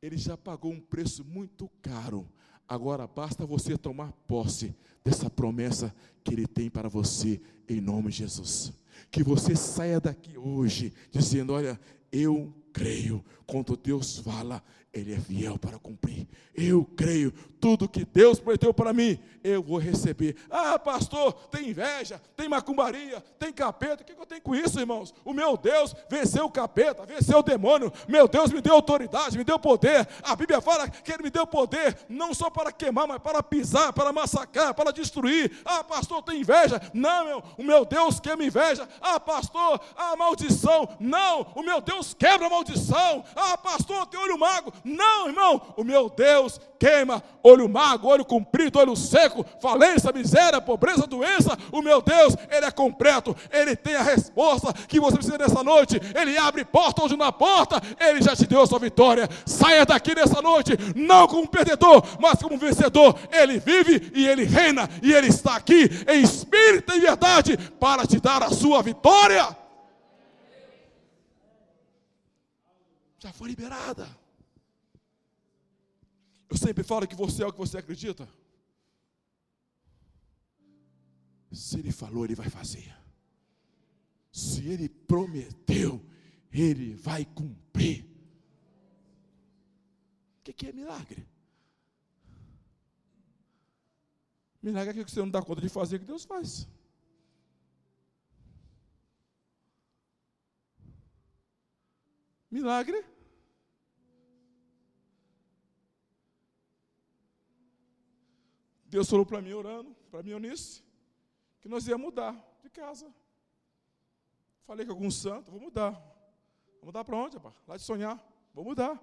ele 0.00 0.16
já 0.16 0.36
pagou 0.36 0.72
um 0.72 0.80
preço 0.80 1.24
muito 1.24 1.68
caro. 1.82 2.32
Agora 2.68 3.06
basta 3.06 3.46
você 3.46 3.76
tomar 3.76 4.12
posse 4.26 4.74
dessa 5.04 5.30
promessa 5.30 5.94
que 6.24 6.34
ele 6.34 6.46
tem 6.46 6.68
para 6.68 6.88
você, 6.88 7.40
em 7.68 7.80
nome 7.80 8.10
de 8.10 8.18
Jesus. 8.18 8.72
Que 9.10 9.22
você 9.22 9.54
saia 9.54 10.00
daqui 10.00 10.36
hoje 10.36 10.92
dizendo: 11.12 11.52
Olha, 11.52 11.78
eu 12.10 12.52
creio, 12.72 13.24
quando 13.46 13.76
Deus 13.76 14.18
fala, 14.18 14.62
Ele 14.96 15.12
é 15.12 15.18
fiel 15.18 15.58
para 15.58 15.78
cumprir. 15.78 16.26
Eu 16.54 16.84
creio, 16.96 17.30
tudo 17.60 17.88
que 17.88 18.04
Deus 18.04 18.40
prometeu 18.40 18.72
para 18.72 18.92
mim, 18.92 19.18
eu 19.44 19.62
vou 19.62 19.78
receber. 19.78 20.36
Ah, 20.50 20.78
pastor, 20.78 21.34
tem 21.50 21.68
inveja, 21.68 22.20
tem 22.34 22.48
macumbaria, 22.48 23.22
tem 23.38 23.52
capeta. 23.52 24.02
O 24.02 24.06
que 24.06 24.12
eu 24.12 24.26
tenho 24.26 24.40
com 24.40 24.54
isso, 24.54 24.80
irmãos? 24.80 25.14
O 25.22 25.34
meu 25.34 25.56
Deus 25.56 25.94
venceu 26.08 26.46
o 26.46 26.50
capeta, 26.50 27.04
venceu 27.04 27.38
o 27.38 27.42
demônio. 27.42 27.92
Meu 28.08 28.26
Deus 28.26 28.50
me 28.50 28.62
deu 28.62 28.72
autoridade, 28.72 29.36
me 29.36 29.44
deu 29.44 29.58
poder. 29.58 30.08
A 30.22 30.34
Bíblia 30.34 30.60
fala 30.62 30.88
que 30.88 31.12
Ele 31.12 31.24
me 31.24 31.30
deu 31.30 31.46
poder, 31.46 31.98
não 32.08 32.32
só 32.32 32.48
para 32.48 32.72
queimar, 32.72 33.06
mas 33.06 33.18
para 33.18 33.42
pisar, 33.42 33.92
para 33.92 34.12
massacrar, 34.12 34.72
para 34.74 34.92
destruir. 34.92 35.60
Ah, 35.64 35.84
pastor, 35.84 36.22
tem 36.22 36.40
inveja? 36.40 36.80
Não, 36.94 37.24
meu, 37.24 37.42
o 37.58 37.62
meu 37.62 37.84
Deus 37.84 38.18
queima 38.18 38.44
inveja. 38.44 38.88
Ah, 39.00 39.20
pastor, 39.20 39.78
a 39.94 40.16
maldição. 40.16 40.88
Não, 40.98 41.52
o 41.54 41.62
meu 41.62 41.82
Deus 41.82 42.14
quebra 42.14 42.46
a 42.46 42.50
maldição. 42.50 43.24
Ah, 43.34 43.58
pastor, 43.58 44.06
tem 44.06 44.18
olho 44.18 44.38
mago. 44.38 44.72
Não, 44.88 45.26
irmão, 45.26 45.74
o 45.76 45.82
meu 45.82 46.08
Deus 46.08 46.60
queima 46.78 47.20
olho 47.42 47.68
mago, 47.68 48.06
olho 48.06 48.24
comprido, 48.24 48.78
olho 48.78 48.94
seco, 48.94 49.44
falência, 49.60 50.12
miséria, 50.12 50.60
pobreza, 50.60 51.08
doença. 51.08 51.58
O 51.72 51.82
meu 51.82 52.00
Deus, 52.00 52.36
Ele 52.48 52.66
é 52.66 52.70
completo, 52.70 53.36
Ele 53.50 53.74
tem 53.74 53.96
a 53.96 54.02
resposta 54.02 54.72
que 54.86 55.00
você 55.00 55.16
precisa 55.16 55.38
nessa 55.38 55.64
noite. 55.64 56.00
Ele 56.14 56.38
abre 56.38 56.64
porta 56.64 57.02
onde 57.02 57.20
há 57.20 57.32
porta, 57.32 57.82
Ele 57.98 58.22
já 58.22 58.36
te 58.36 58.46
deu 58.46 58.62
a 58.62 58.66
sua 58.66 58.78
vitória. 58.78 59.28
Saia 59.44 59.84
daqui 59.84 60.14
nessa 60.14 60.40
noite, 60.40 60.72
não 60.94 61.26
como 61.26 61.48
perdedor, 61.48 62.04
mas 62.20 62.40
como 62.40 62.56
vencedor. 62.56 63.18
Ele 63.32 63.58
vive 63.58 64.12
e 64.14 64.24
Ele 64.24 64.44
reina, 64.44 64.88
e 65.02 65.12
Ele 65.12 65.26
está 65.26 65.56
aqui 65.56 65.90
em 66.08 66.22
espírito 66.22 66.94
e 66.94 67.00
verdade 67.00 67.56
para 67.80 68.06
te 68.06 68.20
dar 68.20 68.40
a 68.44 68.50
sua 68.50 68.84
vitória. 68.84 69.56
Já 73.18 73.32
foi 73.32 73.48
liberada. 73.48 74.25
Eu 76.48 76.56
sempre 76.56 76.84
falo 76.84 77.06
que 77.06 77.14
você 77.14 77.42
é 77.42 77.46
o 77.46 77.52
que 77.52 77.58
você 77.58 77.78
acredita. 77.78 78.28
Se 81.52 81.78
ele 81.78 81.90
falou, 81.90 82.24
ele 82.24 82.34
vai 82.34 82.48
fazer. 82.48 82.94
Se 84.30 84.66
ele 84.66 84.88
prometeu, 84.88 86.04
ele 86.52 86.94
vai 86.94 87.24
cumprir. 87.24 88.04
O 90.40 90.52
que, 90.52 90.66
é 90.66 90.72
milagre? 90.72 91.26
Milagre 94.62 94.88
é 94.88 94.90
aquilo 94.90 95.04
que 95.04 95.10
você 95.10 95.20
não 95.20 95.30
dá 95.30 95.42
conta 95.42 95.60
de 95.60 95.68
fazer, 95.68 95.98
que 95.98 96.04
Deus 96.04 96.24
faz. 96.24 96.68
Milagre 102.50 103.04
Deus 108.96 109.10
falou 109.10 109.26
para 109.26 109.42
mim, 109.42 109.52
orando, 109.52 109.94
para 110.10 110.22
mim, 110.22 110.30
Eunice, 110.30 110.82
que 111.60 111.68
nós 111.68 111.86
ia 111.86 111.98
mudar 111.98 112.34
de 112.62 112.70
casa. 112.70 113.14
Falei 114.64 114.86
com 114.86 114.92
algum 114.92 115.10
santo, 115.10 115.50
vou 115.50 115.60
mudar. 115.60 115.92
Vou 116.80 116.86
mudar 116.86 117.04
para 117.04 117.14
onde, 117.14 117.36
rapaz? 117.36 117.54
Lá 117.68 117.76
de 117.76 117.82
sonhar. 117.82 118.18
Vou 118.54 118.64
mudar. 118.64 118.98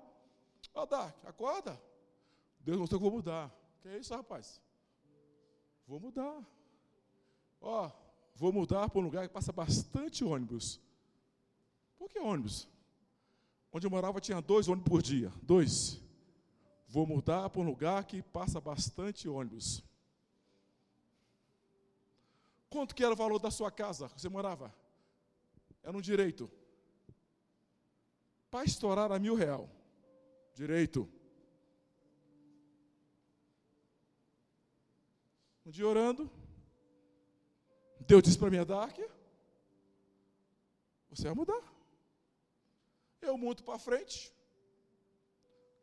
Ó, 0.74 0.82
oh, 0.82 0.86
Dark, 0.88 1.16
acorda. 1.24 1.80
Deus 2.60 2.80
mostrou 2.80 3.00
que 3.00 3.04
vou 3.04 3.18
mudar. 3.18 3.56
Que 3.84 3.90
é 3.90 4.00
isso, 4.00 4.16
rapaz? 4.16 4.60
Vou 5.86 6.00
mudar. 6.00 6.44
Ó, 7.62 7.92
vou 8.34 8.52
mudar 8.52 8.90
para 8.90 9.00
um 9.00 9.04
lugar 9.04 9.28
que 9.28 9.34
passa 9.36 9.52
bastante 9.52 10.24
ônibus. 10.24 10.82
Por 12.00 12.10
que 12.10 12.18
ônibus? 12.18 12.68
Onde 13.72 13.86
eu 13.86 13.92
morava 13.92 14.20
tinha 14.20 14.42
dois 14.42 14.68
ônibus 14.68 14.90
por 14.90 15.04
dia. 15.04 15.32
Dois. 15.44 16.02
Vou 16.94 17.08
mudar 17.08 17.50
para 17.50 17.60
um 17.60 17.64
lugar 17.66 18.06
que 18.06 18.22
passa 18.22 18.62
bastante 18.62 19.28
ônibus. 19.28 19.84
Quanto 22.70 22.94
que 22.94 23.04
era 23.04 23.14
o 23.14 23.18
valor 23.18 23.40
da 23.40 23.50
sua 23.50 23.72
casa 23.72 24.08
que 24.10 24.22
você 24.22 24.30
morava? 24.30 24.72
Era 25.82 25.98
um 25.98 26.02
direito. 26.02 26.52
Para 28.52 28.64
estourar 28.64 29.12
a 29.12 29.18
mil 29.18 29.34
real. 29.34 29.68
Direito. 30.54 31.10
Um 35.66 35.72
dia 35.72 35.88
orando, 35.88 36.30
Deus 38.02 38.22
disse 38.22 38.38
para 38.38 38.52
mim, 38.52 38.64
Dark, 38.64 39.00
você 41.10 41.24
vai 41.24 41.34
mudar. 41.34 41.64
Eu 43.20 43.38
mudo 43.38 43.64
para 43.64 43.80
frente, 43.80 44.33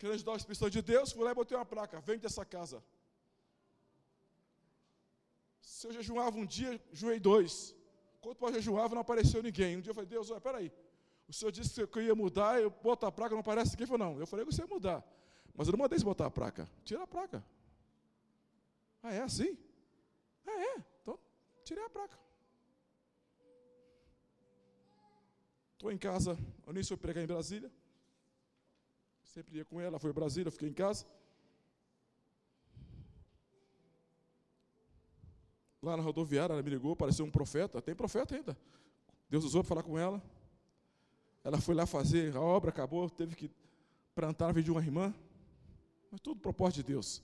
querendo 0.01 0.15
ajudar 0.15 0.35
as 0.37 0.47
pessoas 0.51 0.73
de 0.73 0.81
Deus, 0.81 1.13
fui 1.13 1.23
lá 1.23 1.33
e 1.33 1.35
botei 1.35 1.55
uma 1.57 1.67
placa, 1.67 2.01
vende 2.01 2.25
essa 2.25 2.43
casa. 2.43 2.83
Se 5.61 5.87
eu 5.87 5.93
jejuava 5.93 6.39
um 6.39 6.47
dia, 6.47 6.81
jejuei 6.91 7.21
dois. 7.21 7.77
Quando 8.23 8.55
eu 8.55 8.55
jejuava, 8.55 8.95
não 8.95 9.03
apareceu 9.03 9.43
ninguém. 9.43 9.77
Um 9.77 9.83
dia 9.83 9.91
eu 9.91 9.95
falei, 9.95 10.09
Deus, 10.09 10.31
olha, 10.31 10.41
peraí. 10.41 10.73
O 11.29 11.33
senhor 11.35 11.53
disse 11.53 11.87
que 11.87 11.99
eu 11.99 12.03
ia 12.03 12.15
mudar, 12.15 12.61
eu 12.61 12.71
boto 12.71 13.05
a 13.05 13.13
placa, 13.13 13.35
não 13.35 13.41
aparece 13.41 13.73
ninguém. 13.73 13.85
Ele 13.85 13.99
falou, 13.99 14.07
não. 14.07 14.19
Eu 14.19 14.27
falei 14.27 14.47
que 14.47 14.53
você 14.53 14.63
ia 14.63 14.67
mudar. 14.67 15.05
Mas 15.55 15.69
eu 15.69 15.73
não 15.73 15.79
mandei 15.79 15.99
você 15.99 16.05
botar 16.05 16.27
a 16.27 16.31
placa. 16.31 16.69
Tira 16.83 17.03
a 17.03 17.07
placa. 17.07 17.45
Ah, 19.03 19.13
é 19.13 19.21
assim? 19.21 19.57
Ah, 20.47 20.61
é. 20.73 20.85
Então, 21.03 21.19
tirei 21.63 21.85
a 21.85 21.91
placa. 21.91 22.19
Estou 25.75 25.93
em 25.93 25.99
casa, 25.99 26.39
eu 26.67 26.73
nem 26.73 26.83
sou 26.83 26.97
pregar 26.97 27.23
em 27.23 27.27
Brasília. 27.27 27.71
Sempre 29.35 29.59
ia 29.59 29.65
com 29.65 29.81
ela, 29.81 29.97
foi 30.01 30.11
a 30.11 30.13
Brasília, 30.13 30.51
fiquei 30.51 30.69
em 30.69 30.73
casa. 30.73 31.07
Lá 35.81 35.97
na 35.97 36.03
rodoviária, 36.03 36.53
ela 36.53 36.63
me 36.63 36.71
ligou, 36.71 36.93
apareceu 36.93 37.25
um 37.25 37.31
profeta, 37.31 37.81
tem 37.81 37.95
profeta 37.95 38.35
ainda. 38.35 38.59
Deus 39.29 39.45
usou 39.45 39.63
para 39.63 39.69
falar 39.69 39.83
com 39.85 39.97
ela. 39.97 40.21
Ela 41.45 41.61
foi 41.61 41.77
lá 41.77 41.87
fazer, 41.87 42.37
a 42.37 42.41
obra 42.41 42.71
acabou, 42.71 43.09
teve 43.09 43.37
que 43.37 43.49
plantar 44.17 44.49
vida 44.49 44.65
de 44.65 44.73
uma 44.73 44.81
irmã. 44.81 45.15
Mas 46.11 46.21
tudo 46.21 46.41
propósito 46.41 46.79
de 46.79 46.93
Deus. 46.93 47.23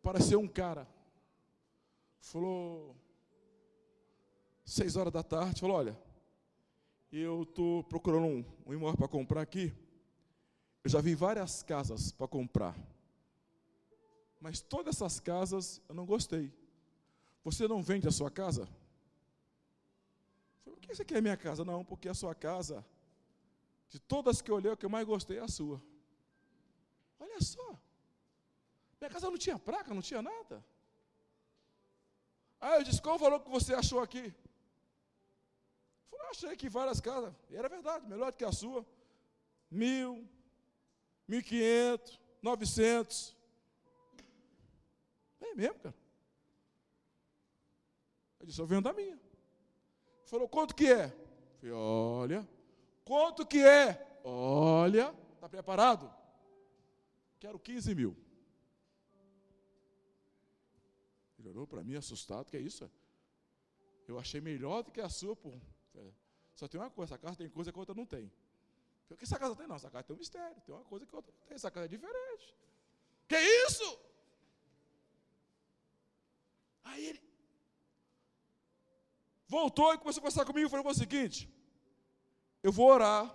Apareceu 0.00 0.40
um 0.40 0.48
cara, 0.48 0.88
falou, 2.18 2.96
seis 4.64 4.96
horas 4.96 5.12
da 5.12 5.22
tarde, 5.22 5.60
falou, 5.60 5.76
olha, 5.76 6.07
eu 7.10 7.42
estou 7.42 7.82
procurando 7.84 8.26
um, 8.26 8.44
um 8.66 8.74
imóvel 8.74 8.96
para 8.96 9.08
comprar 9.08 9.40
aqui. 9.40 9.72
Eu 10.84 10.90
já 10.90 11.00
vi 11.00 11.14
várias 11.14 11.62
casas 11.62 12.12
para 12.12 12.28
comprar. 12.28 12.76
Mas 14.40 14.60
todas 14.60 14.96
essas 14.96 15.18
casas 15.18 15.80
eu 15.88 15.94
não 15.94 16.06
gostei. 16.06 16.52
Você 17.42 17.66
não 17.66 17.82
vende 17.82 18.06
a 18.06 18.10
sua 18.10 18.30
casa? 18.30 18.68
Por 20.64 20.78
que 20.78 20.94
você 20.94 21.04
quer 21.04 21.22
minha 21.22 21.36
casa? 21.36 21.64
Não, 21.64 21.84
porque 21.84 22.08
a 22.08 22.14
sua 22.14 22.34
casa, 22.34 22.84
de 23.88 23.98
todas 23.98 24.42
que 24.42 24.50
eu 24.50 24.56
olhei, 24.56 24.70
o 24.70 24.76
que 24.76 24.86
eu 24.86 24.90
mais 24.90 25.06
gostei 25.06 25.38
é 25.38 25.42
a 25.42 25.48
sua. 25.48 25.82
Olha 27.18 27.40
só. 27.40 27.78
Minha 29.00 29.10
casa 29.10 29.30
não 29.30 29.38
tinha 29.38 29.58
placa, 29.58 29.94
não 29.94 30.02
tinha 30.02 30.20
nada. 30.22 30.64
Ah, 32.60 32.76
eu 32.76 32.84
disse, 32.84 33.00
qual 33.00 33.16
o 33.16 33.18
valor 33.18 33.40
que 33.40 33.50
você 33.50 33.72
achou 33.74 34.00
aqui? 34.00 34.34
Falei, 36.10 36.26
achei 36.30 36.50
aqui 36.50 36.68
várias 36.68 37.00
casas. 37.00 37.34
E 37.50 37.56
era 37.56 37.68
verdade, 37.68 38.06
melhor 38.06 38.32
do 38.32 38.36
que 38.36 38.44
a 38.44 38.52
sua. 38.52 38.86
Mil, 39.70 40.26
mil 41.26 41.42
quinhentos, 41.42 42.20
novecentos. 42.42 43.36
É 45.40 45.54
mesmo, 45.54 45.78
cara. 45.80 45.94
Eu 48.40 48.46
disse, 48.46 48.60
eu 48.60 48.66
vendo 48.66 48.88
a 48.88 48.92
minha. 48.92 49.18
Falou, 50.24 50.48
quanto 50.48 50.74
que 50.74 50.90
é? 50.90 51.08
Falei, 51.58 51.72
olha. 51.72 52.48
Quanto 53.04 53.46
que 53.46 53.62
é? 53.64 54.20
Olha. 54.24 55.14
Está 55.34 55.48
preparado? 55.48 56.12
Quero 57.38 57.58
15 57.58 57.94
mil. 57.94 58.16
Ele 61.38 61.48
olhou 61.48 61.66
para 61.66 61.84
mim 61.84 61.94
assustado, 61.94 62.50
que 62.50 62.56
é 62.56 62.60
isso? 62.60 62.90
Eu 64.06 64.18
achei 64.18 64.40
melhor 64.40 64.82
do 64.82 64.90
que 64.90 65.00
a 65.00 65.08
sua, 65.08 65.36
pô. 65.36 65.52
Só 66.54 66.66
tem 66.66 66.80
uma 66.80 66.90
coisa, 66.90 67.14
essa 67.14 67.22
casa 67.22 67.36
tem 67.36 67.48
coisa 67.48 67.72
que 67.72 67.78
a 67.78 67.80
outra 67.80 67.94
não 67.94 68.06
tem. 68.06 68.30
O 69.10 69.16
que 69.16 69.24
essa 69.24 69.38
casa 69.38 69.56
tem? 69.56 69.66
Não, 69.66 69.76
essa 69.76 69.90
casa 69.90 70.04
tem 70.04 70.14
um 70.16 70.18
mistério, 70.18 70.60
tem 70.66 70.74
uma 70.74 70.84
coisa 70.84 71.06
que 71.06 71.14
a 71.14 71.18
outra 71.18 71.32
não 71.32 71.46
tem. 71.46 71.54
Essa 71.54 71.70
casa 71.70 71.86
é 71.86 71.88
diferente. 71.88 72.54
Que 73.26 73.38
isso? 73.66 73.98
Aí 76.84 77.06
ele 77.06 77.22
voltou 79.46 79.94
e 79.94 79.98
começou 79.98 80.20
a 80.20 80.22
conversar 80.22 80.44
comigo 80.44 80.66
e 80.66 80.70
falou 80.70 80.86
o 80.86 80.94
seguinte: 80.94 81.48
eu 82.62 82.72
vou 82.72 82.88
orar. 82.88 83.34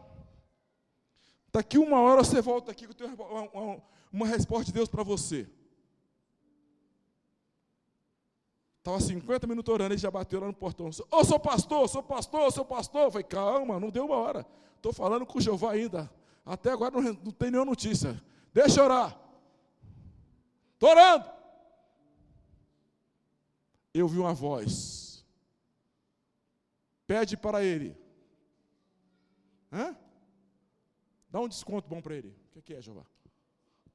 Daqui 1.51 1.78
uma 1.78 1.99
hora 2.01 2.24
você 2.24 2.41
volta 2.41 2.72
aqui 2.72 2.86
que 2.86 2.91
eu 2.91 2.95
tenho 2.95 3.14
uma, 3.14 3.41
uma, 3.41 3.84
uma 4.11 4.28
resposta 4.28 4.66
de 4.66 4.74
Deus 4.74 4.89
para 4.89 5.03
você. 5.03 5.47
Estava 8.84 8.99
50 8.99 9.47
minutos 9.47 9.73
orando, 9.73 9.93
ele 9.93 9.97
já 9.97 10.11
bateu 10.11 10.41
lá 10.41 10.47
no 10.47 10.53
portão. 10.53 10.88
Ô, 10.88 10.89
oh, 11.09 11.23
sou 11.23 11.39
pastor, 11.39 11.88
sou 11.88 12.03
pastor, 12.03 12.51
sou 12.51 12.65
pastor. 12.65 13.03
Eu 13.03 13.11
falei, 13.11 13.23
calma, 13.23 13.79
não 13.79 13.89
deu 13.89 14.03
uma 14.03 14.17
hora. 14.17 14.45
Estou 14.75 14.91
falando 14.91 15.25
com 15.25 15.38
o 15.38 15.41
Jeová 15.41 15.71
ainda. 15.71 16.11
Até 16.45 16.69
agora 16.69 16.91
não, 16.91 17.01
não 17.01 17.31
tem 17.31 17.49
nenhuma 17.49 17.69
notícia. 17.69 18.21
Deixa 18.53 18.81
eu 18.81 18.84
orar. 18.84 19.17
Estou 20.73 20.89
orando. 20.89 21.31
Eu 23.93 24.05
vi 24.05 24.19
uma 24.19 24.34
voz. 24.34 25.25
Pede 27.07 27.38
para 27.38 27.63
ele. 27.63 27.95
Hã? 29.71 29.95
Dá 31.29 31.39
um 31.39 31.47
desconto 31.47 31.88
bom 31.88 32.01
para 32.01 32.15
ele. 32.15 32.36
O 32.53 32.61
que 32.61 32.73
é, 32.73 32.81
Jeová? 32.81 33.05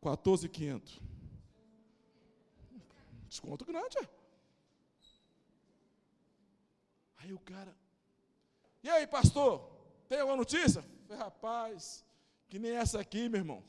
14,500. 0.01 0.99
Desconto 3.28 3.66
grande, 3.66 3.99
é? 3.99 4.18
Aí 7.19 7.33
o 7.33 7.39
cara, 7.39 7.77
e 8.83 8.89
aí, 8.89 9.07
pastor, 9.07 9.71
tem 10.09 10.21
alguma 10.21 10.37
notícia? 10.37 10.83
falei, 11.07 11.23
rapaz, 11.23 12.05
que 12.49 12.59
nem 12.59 12.73
essa 12.73 13.01
aqui, 13.01 13.29
meu 13.29 13.41
irmão. 13.41 13.64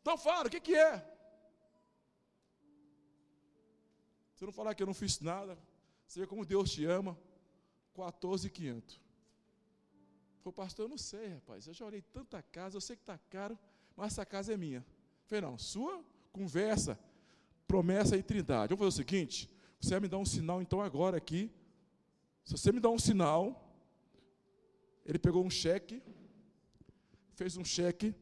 Então 0.00 0.16
fala, 0.18 0.46
o 0.48 0.50
que, 0.50 0.60
que 0.60 0.74
é? 0.74 0.98
Se 4.34 4.44
eu 4.44 4.46
não 4.46 4.52
falar 4.52 4.74
que 4.74 4.82
eu 4.82 4.86
não 4.86 4.94
fiz 4.94 5.20
nada, 5.20 5.58
você 6.06 6.20
vê 6.20 6.26
como 6.26 6.44
Deus 6.44 6.70
te 6.70 6.84
ama. 6.84 7.18
14,500. 7.94 9.00
Falei, 10.42 10.56
pastor, 10.56 10.84
eu 10.86 10.88
não 10.88 10.98
sei, 10.98 11.34
rapaz. 11.34 11.66
Eu 11.66 11.74
já 11.74 11.84
olhei 11.84 12.00
tanta 12.00 12.42
casa, 12.42 12.76
eu 12.76 12.80
sei 12.80 12.96
que 12.96 13.02
está 13.02 13.18
caro, 13.28 13.58
mas 13.96 14.12
essa 14.12 14.24
casa 14.24 14.52
é 14.52 14.56
minha. 14.56 14.84
Falei, 15.26 15.42
não, 15.42 15.58
sua 15.58 16.02
conversa, 16.32 16.98
promessa 17.66 18.16
e 18.16 18.22
trindade. 18.22 18.74
Vamos 18.74 18.94
fazer 18.94 19.02
o 19.02 19.06
seguinte: 19.06 19.50
você 19.78 19.90
vai 19.90 20.00
me 20.00 20.08
dar 20.08 20.18
um 20.18 20.24
sinal 20.24 20.62
então 20.62 20.80
agora 20.80 21.16
aqui, 21.16 21.50
se 22.50 22.58
você 22.58 22.72
me 22.72 22.80
dá 22.80 22.90
um 22.90 22.98
sinal, 22.98 23.72
ele 25.06 25.20
pegou 25.20 25.44
um 25.44 25.48
cheque, 25.48 26.02
fez 27.36 27.56
um 27.56 27.64
cheque, 27.64 28.12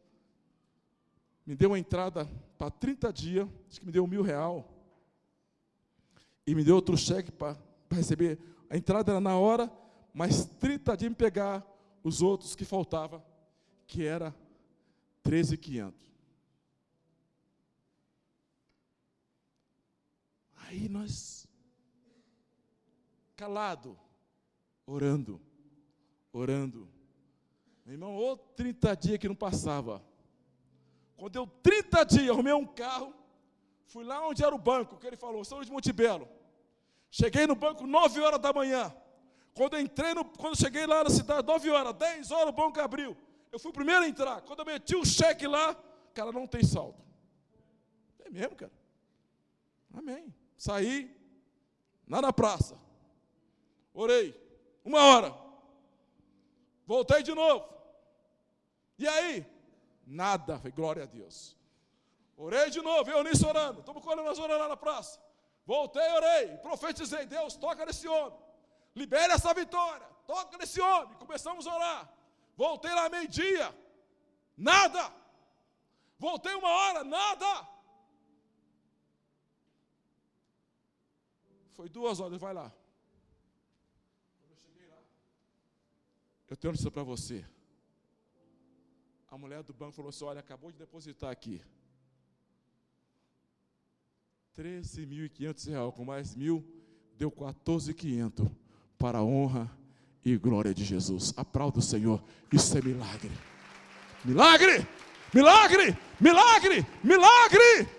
me 1.46 1.56
deu 1.56 1.70
uma 1.70 1.78
entrada 1.78 2.26
para 2.58 2.70
30 2.70 3.10
dias, 3.10 3.48
acho 3.70 3.80
que 3.80 3.86
me 3.86 3.90
deu 3.90 4.06
mil 4.06 4.20
real, 4.20 4.70
e 6.46 6.54
me 6.54 6.62
deu 6.62 6.74
outro 6.74 6.94
cheque 6.94 7.32
para 7.32 7.56
receber. 7.90 8.38
A 8.68 8.76
entrada 8.76 9.12
era 9.12 9.20
na 9.20 9.38
hora, 9.38 9.72
mas 10.12 10.44
30 10.44 10.94
dias 10.94 11.10
me 11.10 11.16
pegar 11.16 11.66
os 12.04 12.20
outros 12.20 12.54
que 12.54 12.66
faltava, 12.66 13.24
que 13.86 14.04
era 14.04 14.36
13,500. 15.22 16.06
Aí 20.54 20.86
nós, 20.86 21.48
calado, 23.34 23.98
orando, 24.88 25.38
orando. 26.32 26.88
Meu 27.84 27.94
irmão, 27.94 28.14
ou 28.14 28.36
30 28.36 28.96
dias 28.96 29.18
que 29.18 29.28
não 29.28 29.34
passava. 29.34 30.02
Quando 31.16 31.32
deu 31.32 31.46
30 31.46 32.04
dias, 32.04 32.30
arrumei 32.30 32.54
um 32.54 32.66
carro, 32.66 33.12
fui 33.86 34.04
lá 34.04 34.26
onde 34.26 34.42
era 34.42 34.54
o 34.54 34.58
banco, 34.58 34.96
que 34.96 35.06
ele 35.06 35.16
falou, 35.16 35.44
São 35.44 35.62
de 35.62 35.70
Montebello. 35.70 36.26
Cheguei 37.10 37.46
no 37.46 37.54
banco 37.54 37.86
9 37.86 38.20
horas 38.20 38.40
da 38.40 38.52
manhã. 38.52 38.94
Quando 39.52 39.78
entrei 39.78 40.14
no, 40.14 40.24
quando 40.24 40.56
cheguei 40.56 40.86
lá 40.86 41.04
na 41.04 41.10
cidade, 41.10 41.46
9 41.46 41.70
horas, 41.70 41.94
10 41.94 42.30
horas, 42.30 42.48
o 42.48 42.56
banco 42.56 42.80
abriu. 42.80 43.16
Eu 43.52 43.58
fui 43.58 43.70
o 43.70 43.74
primeiro 43.74 44.02
a 44.02 44.08
entrar. 44.08 44.40
Quando 44.42 44.60
eu 44.60 44.66
meti 44.66 44.94
o 44.94 45.04
cheque 45.04 45.46
lá, 45.46 45.74
cara, 46.14 46.32
não 46.32 46.46
tem 46.46 46.62
saldo. 46.62 47.02
É 48.20 48.30
mesmo, 48.30 48.56
cara. 48.56 48.72
Amém. 49.92 50.34
Saí 50.56 51.14
lá 52.06 52.22
na 52.22 52.32
praça. 52.32 52.78
Orei. 53.92 54.47
Uma 54.88 55.02
hora. 55.08 55.30
Voltei 56.86 57.22
de 57.22 57.34
novo. 57.34 57.62
E 58.98 59.06
aí? 59.06 59.46
Nada. 60.06 60.54
Glória 60.74 61.02
a 61.02 61.06
Deus. 61.06 61.54
Orei 62.44 62.70
de 62.70 62.80
novo, 62.80 63.10
eu 63.10 63.22
nisso 63.22 63.46
orando. 63.46 63.80
Estamos 63.80 64.02
colhendo 64.02 64.30
as 64.30 64.38
horas 64.38 64.58
lá 64.58 64.66
na 64.66 64.78
praça. 64.78 65.20
Voltei, 65.66 66.08
orei, 66.20 66.56
profetizei, 66.68 67.26
Deus, 67.26 67.54
toca 67.54 67.84
nesse 67.84 68.08
homem. 68.08 68.38
Libere 68.96 69.30
essa 69.34 69.52
vitória. 69.52 70.08
Toca 70.26 70.56
nesse 70.56 70.80
homem. 70.80 71.14
Começamos 71.18 71.66
a 71.66 71.74
orar. 71.74 72.02
Voltei 72.56 72.94
lá 72.94 73.10
meio-dia. 73.10 73.66
Nada. 74.56 75.12
Voltei 76.18 76.54
uma 76.54 76.70
hora, 76.70 77.04
nada. 77.04 77.68
Foi 81.76 81.90
duas 81.90 82.18
horas, 82.20 82.40
vai 82.40 82.54
lá. 82.54 82.72
Eu 86.48 86.56
tenho 86.56 86.72
notícia 86.72 86.90
para 86.90 87.02
você. 87.02 87.44
A 89.30 89.36
mulher 89.36 89.62
do 89.62 89.74
banco 89.74 89.92
falou 89.92 90.08
assim: 90.08 90.24
olha, 90.24 90.40
acabou 90.40 90.72
de 90.72 90.78
depositar 90.78 91.30
aqui. 91.30 91.60
13.500 94.56 95.68
reais, 95.70 95.94
com 95.94 96.04
mais 96.04 96.34
mil, 96.34 96.64
deu 97.16 97.30
14.500 97.30 98.50
para 98.98 99.18
a 99.18 99.24
honra 99.24 99.70
e 100.24 100.36
glória 100.36 100.74
de 100.74 100.84
Jesus. 100.84 101.32
Aplauda 101.36 101.78
o 101.78 101.82
Senhor, 101.82 102.22
isso 102.52 102.76
é 102.76 102.82
milagre. 102.82 103.30
Milagre! 104.24 104.86
Milagre! 105.32 105.96
Milagre! 106.20 106.86
Milagre! 107.04 107.97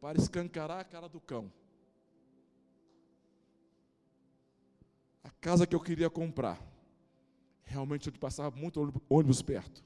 Para 0.00 0.18
escancarar 0.18 0.80
a 0.80 0.84
cara 0.84 1.08
do 1.08 1.20
cão. 1.20 1.52
A 5.22 5.30
casa 5.30 5.66
que 5.66 5.74
eu 5.74 5.80
queria 5.80 6.08
comprar, 6.08 6.60
realmente 7.64 8.08
onde 8.08 8.18
passava 8.18 8.56
muito 8.56 8.80
ônibus 9.08 9.42
perto, 9.42 9.84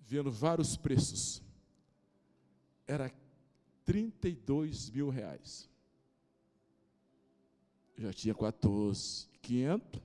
vendo 0.00 0.30
vários 0.30 0.76
preços, 0.76 1.42
era 2.86 3.10
32 3.84 4.90
mil 4.90 5.08
reais. 5.08 5.70
Eu 7.96 8.04
já 8.04 8.12
tinha 8.12 8.34
14, 8.34 9.28
500. 9.40 10.02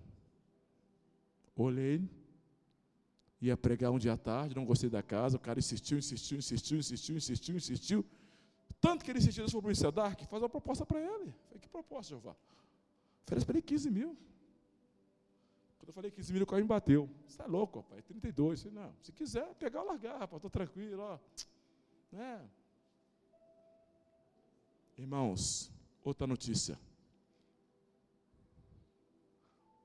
Olhei, 1.55 2.07
Ia 3.41 3.55
pregar 3.55 3.91
um 3.91 3.97
dia 3.97 4.13
à 4.13 4.17
tarde, 4.17 4.55
não 4.55 4.65
gostei 4.65 4.89
da 4.89 5.01
casa, 5.01 5.37
o 5.37 5.39
cara 5.39 5.59
insistiu, 5.59 5.97
insistiu, 5.97 6.37
insistiu, 6.37 6.77
insistiu, 6.77 7.15
insistiu, 7.15 7.55
insistiu. 7.55 8.05
Tanto 8.81 9.03
que 9.03 9.11
ele 9.11 9.19
insistiu 9.19 9.47
sobre 9.47 9.71
o 9.71 9.75
Sedark, 9.75 10.25
faz 10.25 10.41
uma 10.41 10.49
proposta 10.49 10.85
para 10.85 10.99
ele. 10.99 11.33
Falei, 11.47 11.59
que 11.61 11.69
proposta, 11.69 12.09
Jeová? 12.09 12.35
Oferece 13.25 13.45
para 13.45 13.57
ele 13.57 13.61
15 13.61 13.91
mil. 13.91 14.17
Quando 15.77 15.89
eu 15.89 15.93
falei 15.93 16.11
15 16.11 16.33
mil, 16.33 16.43
o 16.43 16.45
cara 16.45 16.61
me 16.61 16.67
bateu. 16.67 17.09
Você 17.27 17.41
é 17.41 17.45
louco, 17.45 17.79
rapaz, 17.79 18.03
32. 18.03 18.65
Eu 18.65 18.71
falei, 18.71 18.87
não, 18.87 18.95
se 19.01 19.11
quiser 19.11 19.53
pegar, 19.55 19.83
largar, 19.83 20.19
rapaz, 20.19 20.37
estou 20.37 20.49
tranquilo, 20.49 21.01
ó. 21.01 21.19
É. 22.13 22.41
Irmãos, 24.97 25.71
outra 26.03 26.27
notícia. 26.27 26.77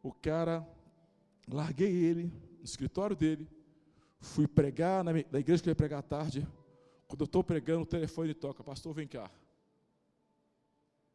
O 0.02 0.12
cara, 0.12 0.66
larguei 1.48 1.90
ele 1.90 2.32
no 2.64 2.66
escritório 2.66 3.14
dele, 3.14 3.46
fui 4.18 4.48
pregar 4.48 5.04
na, 5.04 5.12
na 5.12 5.38
igreja 5.38 5.62
que 5.62 5.68
eu 5.68 5.72
ia 5.72 5.76
pregar 5.76 5.98
à 5.98 6.02
tarde. 6.02 6.48
Quando 7.06 7.20
eu 7.20 7.26
estou 7.26 7.44
pregando, 7.44 7.82
o 7.82 7.86
telefone 7.86 8.32
toca, 8.32 8.64
pastor, 8.64 8.94
vem 8.94 9.06
cá. 9.06 9.30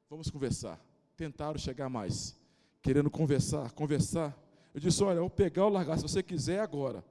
Vamos 0.07 0.29
conversar. 0.29 0.79
Tentaram 1.17 1.57
chegar 1.57 1.89
mais, 1.89 2.37
querendo 2.83 3.09
conversar, 3.09 3.71
conversar. 3.71 4.37
Eu 4.75 4.79
disse, 4.79 5.03
olha, 5.03 5.17
eu 5.17 5.21
vou 5.21 5.29
pegar 5.31 5.65
ou 5.65 5.71
largar, 5.71 5.97
se 5.97 6.03
você 6.03 6.21
quiser, 6.21 6.59
agora. 6.59 7.03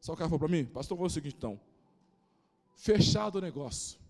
Só 0.00 0.14
o 0.14 0.16
cara 0.16 0.28
falou 0.28 0.40
para 0.40 0.48
mim, 0.48 0.64
pastor, 0.64 0.98
vou 0.98 1.06
o 1.06 1.10
seguinte 1.10 1.36
então. 1.38 1.60
Fechado 2.74 3.36
o 3.36 3.40
negócio. 3.40 4.00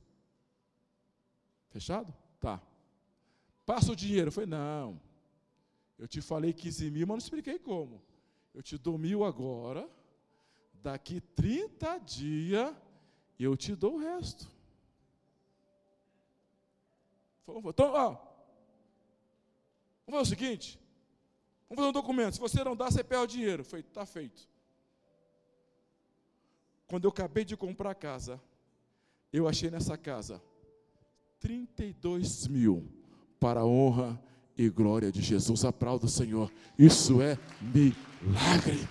Fechado? 1.68 2.14
Tá. 2.40 2.62
Passa 3.66 3.92
o 3.92 3.96
dinheiro. 3.96 4.28
Eu 4.28 4.32
falei, 4.32 4.48
não. 4.48 4.98
Eu 5.98 6.08
te 6.08 6.22
falei 6.22 6.54
15 6.54 6.90
mil, 6.90 7.06
mas 7.06 7.14
não 7.14 7.18
expliquei 7.18 7.58
como. 7.58 8.00
Eu 8.56 8.62
te 8.62 8.78
dou 8.78 8.96
mil 8.96 9.22
agora, 9.22 9.86
daqui 10.82 11.20
30 11.20 11.98
dias 11.98 12.74
eu 13.38 13.54
te 13.54 13.76
dou 13.76 13.96
o 13.96 13.98
resto. 13.98 14.50
Então, 17.46 17.92
ó, 17.92 18.16
vamos 20.06 20.20
fazer 20.20 20.22
o 20.22 20.24
seguinte: 20.24 20.80
vamos 21.68 21.84
fazer 21.84 21.88
um 21.90 21.92
documento. 21.92 22.32
Se 22.32 22.40
você 22.40 22.64
não 22.64 22.74
dá, 22.74 22.90
você 22.90 23.04
perde 23.04 23.24
o 23.24 23.26
dinheiro. 23.26 23.62
Feito, 23.62 23.88
está 23.88 24.06
feito. 24.06 24.48
Quando 26.86 27.04
eu 27.04 27.10
acabei 27.10 27.44
de 27.44 27.58
comprar 27.58 27.90
a 27.90 27.94
casa, 27.94 28.40
eu 29.30 29.46
achei 29.46 29.70
nessa 29.70 29.98
casa 29.98 30.42
32 31.40 32.46
mil 32.46 32.90
para 33.38 33.60
a 33.60 33.66
honra 33.66 34.18
e 34.56 34.68
glória 34.68 35.12
de 35.12 35.20
Jesus. 35.20 35.64
Aplauda 35.64 36.06
o 36.06 36.08
Senhor. 36.08 36.50
Isso 36.78 37.20
é 37.20 37.38
milagre. 37.60 38.88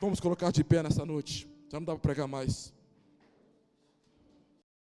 Vamos 0.00 0.20
colocar 0.20 0.50
de 0.50 0.62
pé 0.62 0.82
nessa 0.82 1.04
noite. 1.04 1.48
Já 1.70 1.78
não 1.78 1.86
dá 1.86 1.92
para 1.92 2.00
pregar 2.00 2.28
mais. 2.28 2.72